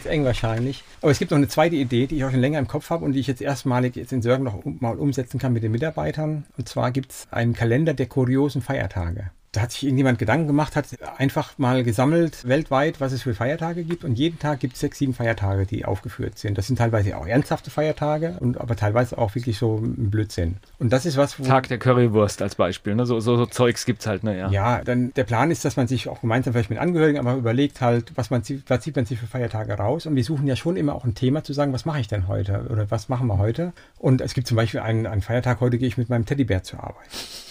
[0.00, 0.14] es okay.
[0.14, 0.84] eng wahrscheinlich.
[1.00, 3.04] Aber es gibt noch eine zweite Idee, die ich auch schon länger im Kopf habe
[3.04, 6.44] und die ich jetzt erstmalig jetzt in Sörgen noch mal umsetzen kann mit den Mitarbeitern.
[6.56, 10.76] Und zwar gibt es einen Kalender der kuriosen Feiertage da hat sich irgendjemand Gedanken gemacht,
[10.76, 10.86] hat
[11.18, 14.02] einfach mal gesammelt weltweit, was es für Feiertage gibt.
[14.02, 16.56] Und jeden Tag gibt es sechs, sieben Feiertage, die aufgeführt sind.
[16.56, 20.56] Das sind teilweise auch ernsthafte Feiertage, und aber teilweise auch wirklich so ein Blödsinn.
[20.78, 22.94] Und das ist was, wo Tag der Currywurst als Beispiel.
[22.94, 23.04] Ne?
[23.04, 24.38] So, so, so Zeugs gibt es halt, ne?
[24.38, 24.50] Ja.
[24.50, 27.82] ja, dann der Plan ist, dass man sich auch gemeinsam vielleicht mit Angehörigen aber überlegt
[27.82, 30.06] halt, was man was zieht man sich für Feiertage raus.
[30.06, 32.26] Und wir suchen ja schon immer auch ein Thema zu sagen, was mache ich denn
[32.26, 33.74] heute oder was machen wir heute.
[33.98, 36.82] Und es gibt zum Beispiel einen, einen Feiertag, heute gehe ich mit meinem Teddybär zur
[36.82, 37.08] Arbeit.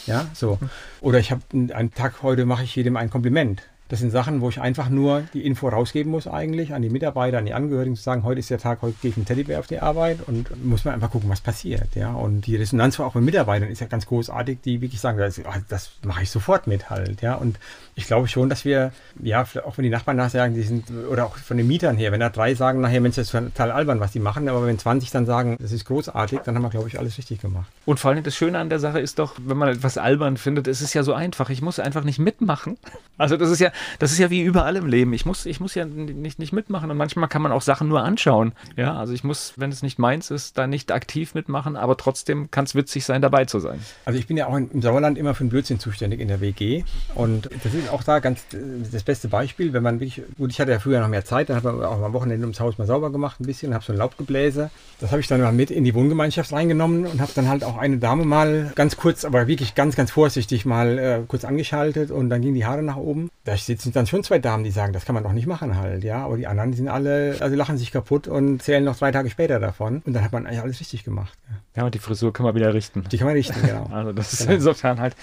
[0.07, 0.57] Ja, so.
[1.01, 3.63] Oder ich habe einen Tag heute mache ich jedem ein Kompliment.
[3.91, 7.39] Das sind Sachen, wo ich einfach nur die Info rausgeben muss eigentlich an die Mitarbeiter,
[7.39, 9.67] an die Angehörigen zu sagen, heute ist der Tag, heute gehe ich mit Teddybär auf
[9.67, 11.93] die Arbeit und muss man einfach gucken, was passiert.
[11.95, 12.13] Ja?
[12.13, 15.57] Und die Resonanz auch bei Mitarbeitern ist ja ganz großartig, die wirklich sagen, das, ah,
[15.67, 17.21] das mache ich sofort mit halt.
[17.21, 17.35] Ja?
[17.35, 17.59] Und
[17.95, 21.25] ich glaube schon, dass wir, ja, auch wenn die Nachbarn nachher sagen, die sind, oder
[21.25, 23.99] auch von den Mietern her, wenn da drei sagen nachher, Mensch, das ist total albern,
[23.99, 26.87] was die machen, aber wenn 20 dann sagen, das ist großartig, dann haben wir, glaube
[26.87, 27.69] ich, alles richtig gemacht.
[27.85, 30.69] Und vor allem das Schöne an der Sache ist doch, wenn man etwas albern findet,
[30.69, 31.49] es ist ja so einfach.
[31.49, 32.77] Ich muss einfach nicht mitmachen.
[33.17, 35.13] Also das ist ja, das ist ja wie überall im Leben.
[35.13, 38.03] Ich muss, ich muss ja nicht, nicht mitmachen und manchmal kann man auch Sachen nur
[38.03, 38.53] anschauen.
[38.75, 42.51] Ja, also ich muss, wenn es nicht meins ist, da nicht aktiv mitmachen, aber trotzdem
[42.51, 43.79] kann es witzig sein, dabei zu sein.
[44.05, 46.83] Also ich bin ja auch im Sauerland immer für den Blödsinn zuständig in der WG
[47.15, 48.45] und das ist auch da ganz
[48.91, 51.57] das beste Beispiel, wenn man wirklich, gut, ich hatte ja früher noch mehr Zeit, dann
[51.57, 53.97] hat man auch am Wochenende ums Haus mal sauber gemacht ein bisschen, habe so ein
[53.97, 54.69] Laubgebläse.
[54.99, 57.77] Das habe ich dann mal mit in die Wohngemeinschaft reingenommen und habe dann halt auch
[57.77, 62.29] eine Dame mal ganz kurz, aber wirklich ganz, ganz vorsichtig mal äh, kurz angeschaltet und
[62.29, 63.29] dann gingen die Haare nach oben.
[63.43, 66.03] Da sitzen dann schon zwei Damen, die sagen, das kann man doch nicht machen halt,
[66.03, 66.23] ja.
[66.23, 69.29] Aber die anderen, die sind alle, also lachen sich kaputt und zählen noch zwei Tage
[69.29, 70.01] später davon.
[70.05, 71.37] Und dann hat man eigentlich alles richtig gemacht.
[71.49, 73.03] Ja, ja und die Frisur kann man wieder richten.
[73.11, 73.85] Die kann man richten, genau.
[73.91, 74.53] also das ist genau.
[74.53, 75.15] insofern halt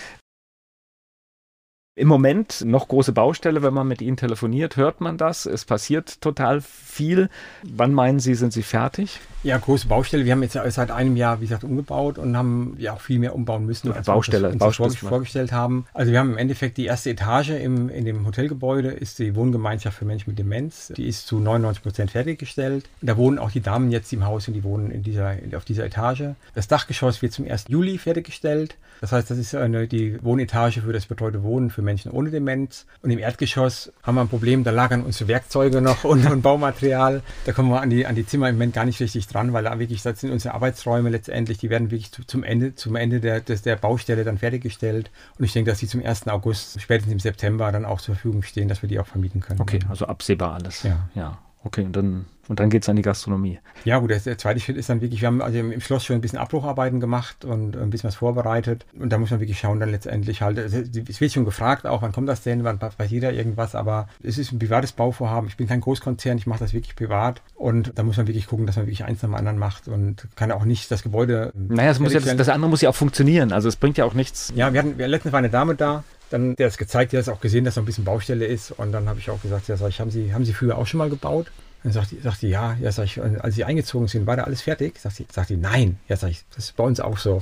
[1.99, 5.47] im Moment noch große Baustelle, wenn man mit Ihnen telefoniert, hört man das.
[5.47, 7.29] Es passiert total viel.
[7.65, 9.21] Wann meinen Sie, sind Sie fertig?
[9.43, 10.25] Ja, große Baustelle.
[10.25, 13.35] Wir haben jetzt seit einem Jahr, wie gesagt, umgebaut und haben ja auch viel mehr
[13.35, 15.87] umbauen müssen, als Baustelle, wir uns, uns vorgestellt haben.
[15.95, 19.99] Also wir haben im Endeffekt die erste Etage im, in dem Hotelgebäude ist die Wohngemeinschaft
[19.99, 20.93] für Menschen mit Demenz.
[20.97, 22.89] Die ist zu 99 Prozent fertiggestellt.
[23.01, 25.85] Da wohnen auch die Damen jetzt im Haus und die wohnen in dieser, auf dieser
[25.85, 26.35] Etage.
[26.55, 27.67] Das Dachgeschoss wird zum 1.
[27.69, 28.77] Juli fertiggestellt.
[29.01, 32.87] Das heißt, das ist eine, die Wohnetage für das betreute Wohnen für Menschen ohne Demenz.
[33.03, 37.23] Und im Erdgeschoss haben wir ein Problem, da lagern unsere Werkzeuge noch und, und Baumaterial.
[37.47, 39.65] Da kommen wir an die, an die Zimmer im Moment gar nicht richtig dran, weil
[39.65, 43.41] da wirklich, das sind unsere Arbeitsräume letztendlich, die werden wirklich zum Ende, zum Ende der,
[43.41, 45.11] des, der Baustelle dann fertiggestellt.
[45.39, 46.29] Und ich denke, dass sie zum 1.
[46.29, 49.61] August, spätestens im September dann auch zur Verfügung stehen, dass wir die auch vermieten können.
[49.61, 50.83] Okay, also absehbar alles.
[50.83, 51.09] Ja.
[51.15, 51.39] Ja.
[51.65, 53.61] Okay, und dann und dann geht es an die Gastronomie.
[53.85, 56.21] Ja, gut, der, zweite Schritt ist dann wirklich, wir haben also im Schloss schon ein
[56.23, 58.87] bisschen Abbrucharbeiten gemacht und ein bisschen was vorbereitet.
[58.99, 62.13] Und da muss man wirklich schauen, dann letztendlich halt, es wird schon gefragt auch, wann
[62.13, 65.49] kommt das denn, wann passiert da irgendwas, aber es ist ein privates Bauvorhaben.
[65.49, 67.43] Ich bin kein Großkonzern, ich mache das wirklich privat.
[67.55, 70.27] Und da muss man wirklich gucken, dass man wirklich eins nach dem anderen macht und
[70.35, 71.53] kann auch nicht das Gebäude.
[71.55, 73.53] Naja, das, muss ja, das, das andere muss ja auch funktionieren.
[73.53, 74.53] Also es bringt ja auch nichts.
[74.57, 77.19] Ja, wir hatten, wir, letztens war eine Dame da, dann der hat es gezeigt, der
[77.19, 78.71] hat es auch gesehen, dass so ein bisschen Baustelle ist.
[78.71, 80.87] Und dann habe ich auch gesagt, ja, sag ich, haben Sie, haben Sie früher auch
[80.87, 81.51] schon mal gebaut?
[81.83, 84.45] Dann sagt die, sagt die ja, ja, sag ich, als sie eingezogen sind, war da
[84.45, 84.99] alles fertig?
[84.99, 85.99] Sagt sie, sagt die, nein.
[86.09, 87.41] Ja, sag ich, das ist bei uns auch so.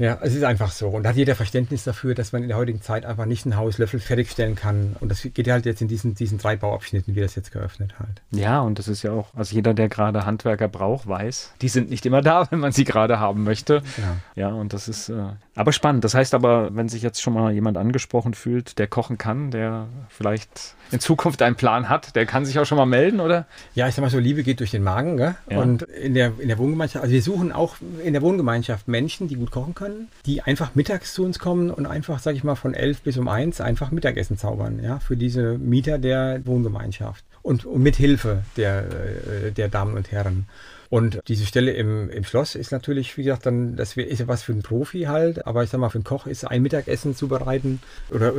[0.00, 0.88] Ja, es ist einfach so.
[0.88, 3.58] Und da hat jeder Verständnis dafür, dass man in der heutigen Zeit einfach nicht ein
[3.58, 4.96] Haus Löffel fertigstellen kann.
[4.98, 8.22] Und das geht halt jetzt in diesen, diesen drei Bauabschnitten, wie das jetzt geöffnet halt.
[8.30, 11.90] Ja, und das ist ja auch, also jeder, der gerade Handwerker braucht, weiß, die sind
[11.90, 13.82] nicht immer da, wenn man sie gerade haben möchte.
[13.98, 15.22] Ja, ja und das ist äh,
[15.54, 16.02] aber spannend.
[16.02, 19.86] Das heißt aber, wenn sich jetzt schon mal jemand angesprochen fühlt, der kochen kann, der
[20.08, 23.46] vielleicht in Zukunft einen Plan hat, der kann sich auch schon mal melden, oder?
[23.74, 25.16] Ja, ich sag mal so, Liebe geht durch den Magen.
[25.16, 25.34] Gell?
[25.50, 25.60] Ja.
[25.60, 29.36] Und in der, in der Wohngemeinschaft, also wir suchen auch in der Wohngemeinschaft Menschen, die
[29.36, 29.89] gut kochen können,
[30.26, 33.28] die einfach mittags zu uns kommen und einfach, sag ich mal, von elf bis um
[33.28, 37.24] eins einfach Mittagessen zaubern, ja, für diese Mieter der Wohngemeinschaft.
[37.42, 40.46] und, und mit Hilfe der, äh, der Damen und Herren.
[40.90, 44.42] Und diese Stelle im, im Schloss ist natürlich, wie gesagt, dann, das ist ja was
[44.42, 47.80] für einen Profi halt, aber ich sag mal, für einen Koch ist ein Mittagessen zubereiten
[48.10, 48.34] oder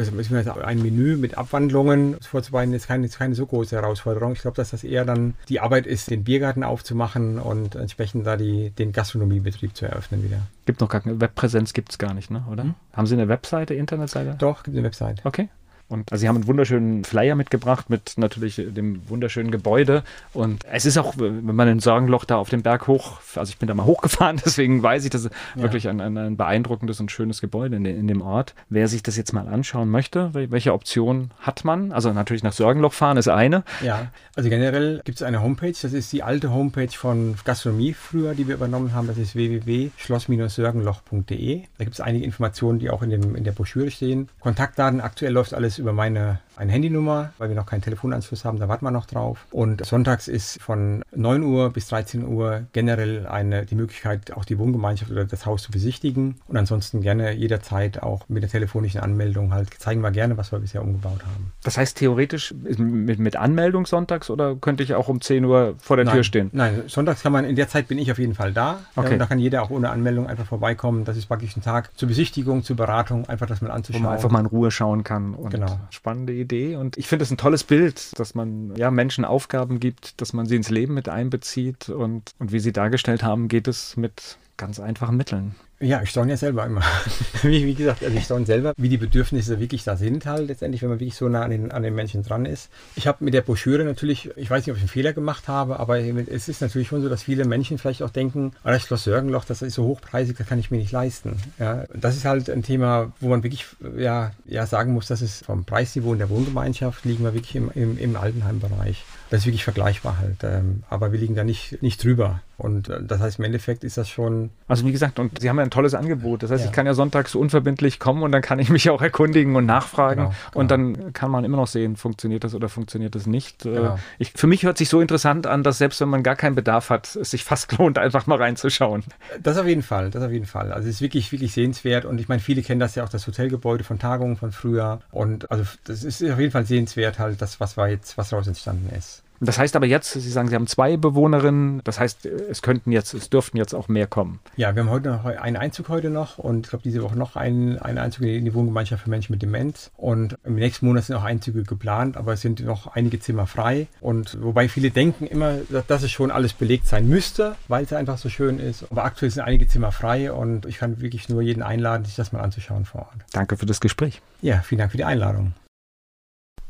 [0.65, 4.33] ein Menü mit Abwandlungen vorzubereiten, ist keine, ist keine so große Herausforderung.
[4.33, 8.35] Ich glaube, dass das eher dann die Arbeit ist, den Biergarten aufzumachen und entsprechend da
[8.35, 10.39] die, den Gastronomiebetrieb zu eröffnen wieder.
[10.65, 12.43] Gibt noch gar keine Webpräsenz, gibt es gar nicht, ne?
[12.51, 12.63] oder?
[12.63, 12.75] Hm?
[12.91, 14.35] Haben Sie eine Webseite, Internetseite?
[14.37, 15.21] Doch, gibt eine Webseite.
[15.25, 15.47] Okay.
[15.91, 20.03] Und also sie haben einen wunderschönen Flyer mitgebracht mit natürlich dem wunderschönen Gebäude.
[20.33, 23.57] Und es ist auch, wenn man ein Sorgenloch da auf dem Berg hoch, also ich
[23.57, 25.63] bin da mal hochgefahren, deswegen weiß ich, dass es ja.
[25.63, 28.55] wirklich ein, ein, ein, beeindruckendes und schönes Gebäude in, in, dem Ort.
[28.69, 31.91] Wer sich das jetzt mal anschauen möchte, welche Option hat man?
[31.91, 33.65] Also natürlich nach Sorgenloch fahren ist eine.
[33.83, 38.33] Ja, also generell gibt es eine Homepage, das ist die alte Homepage von Gastronomie früher,
[38.33, 39.07] die wir übernommen haben.
[39.07, 41.63] Das ist www.schloss-sörgenloch.de.
[41.77, 44.29] Da gibt es einige Informationen, die auch in, dem, in der Broschüre stehen.
[44.39, 48.67] Kontaktdaten, aktuell läuft alles über meine eine Handynummer, weil wir noch keinen Telefonanschluss haben, da
[48.67, 49.47] warten wir noch drauf.
[49.51, 54.59] Und sonntags ist von 9 Uhr bis 13 Uhr generell eine, die Möglichkeit, auch die
[54.59, 56.36] Wohngemeinschaft oder das Haus zu besichtigen.
[56.47, 60.59] Und ansonsten gerne jederzeit auch mit der telefonischen Anmeldung halt zeigen wir gerne, was wir
[60.59, 61.51] bisher umgebaut haben.
[61.63, 65.95] Das heißt theoretisch mit, mit Anmeldung sonntags oder könnte ich auch um 10 Uhr vor
[65.95, 66.49] der nein, Tür stehen?
[66.53, 68.82] Nein, sonntags kann man, in der Zeit bin ich auf jeden Fall da.
[68.95, 69.13] Okay.
[69.13, 71.05] Ja, da kann jeder auch ohne Anmeldung einfach vorbeikommen.
[71.05, 74.03] Das ist praktisch ein Tag zur Besichtigung, zur Beratung, einfach das mal anzuschauen.
[74.03, 75.34] Wo man einfach mal in Ruhe schauen kann.
[75.34, 75.70] Und genau.
[75.89, 76.76] Spannende Idee.
[76.76, 80.45] Und ich finde es ein tolles Bild, dass man ja Menschen Aufgaben gibt, dass man
[80.45, 84.80] sie ins Leben mit einbezieht und, und wie Sie dargestellt haben, geht es mit ganz
[84.80, 85.55] einfachen Mitteln.
[85.80, 86.84] Ja, ich staune ja selber immer.
[87.41, 90.84] wie, wie, gesagt, also ich staune selber, wie die Bedürfnisse wirklich da sind halt letztendlich,
[90.84, 92.70] wenn man wirklich so nah an den, an den Menschen dran ist.
[92.95, 95.80] Ich habe mit der Broschüre natürlich, ich weiß nicht, ob ich einen Fehler gemacht habe,
[95.80, 99.05] aber es ist natürlich schon so, dass viele Menschen vielleicht auch denken, ah, das Schloss
[99.05, 101.38] Sörgenloch, das ist so hochpreisig, das kann ich mir nicht leisten.
[101.57, 103.66] Ja, das ist halt ein Thema, wo man wirklich
[103.97, 107.72] ja, ja sagen muss, dass es vom Preisniveau in der Wohngemeinschaft liegen wir wirklich im,
[107.74, 109.03] im, im Altenheimbereich.
[109.32, 110.43] Das ist wirklich vergleichbar halt.
[110.43, 112.41] Ähm, aber wir liegen da nicht, nicht drüber.
[112.62, 114.51] Und äh, das heißt, im Endeffekt ist das schon.
[114.68, 116.43] Also wie gesagt, und Sie haben ja ein tolles Angebot.
[116.43, 116.70] Das heißt, ja.
[116.70, 120.26] ich kann ja sonntags unverbindlich kommen und dann kann ich mich auch erkundigen und nachfragen.
[120.26, 120.59] Genau, genau.
[120.59, 123.66] Und dann kann man immer noch sehen, funktioniert das oder funktioniert das nicht.
[123.66, 123.99] Äh, genau.
[124.20, 126.91] Ich, für mich hört sich so interessant an, dass selbst wenn man gar keinen Bedarf
[126.91, 129.03] hat, es sich fast lohnt, einfach mal reinzuschauen.
[129.41, 130.72] Das auf jeden Fall, das auf jeden Fall.
[130.72, 132.05] Also es ist wirklich, wirklich sehenswert.
[132.05, 134.99] Und ich meine, viele kennen das ja auch, das Hotelgebäude von Tagungen von früher.
[135.12, 138.47] Und also das ist auf jeden Fall sehenswert halt, das, was war jetzt, was daraus
[138.47, 139.24] entstanden ist.
[139.43, 141.81] Das heißt aber jetzt, Sie sagen, Sie haben zwei Bewohnerinnen.
[141.83, 144.39] Das heißt, es könnten jetzt, es dürften jetzt auch mehr kommen.
[144.55, 147.35] Ja, wir haben heute noch einen Einzug heute noch und ich glaube diese Woche noch
[147.35, 149.89] einen, einen Einzug in die Wohngemeinschaft für Menschen mit Demenz.
[149.97, 153.87] Und im nächsten Monat sind auch Einzüge geplant, aber es sind noch einige Zimmer frei.
[153.99, 155.55] Und wobei viele denken immer,
[155.87, 158.85] dass es schon alles belegt sein müsste, weil es einfach so schön ist.
[158.91, 162.31] Aber aktuell sind einige Zimmer frei und ich kann wirklich nur jeden einladen, sich das
[162.31, 163.25] mal anzuschauen vor Ort.
[163.33, 164.21] Danke für das Gespräch.
[164.43, 165.53] Ja, vielen Dank für die Einladung.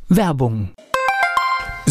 [0.08, 0.72] Werbung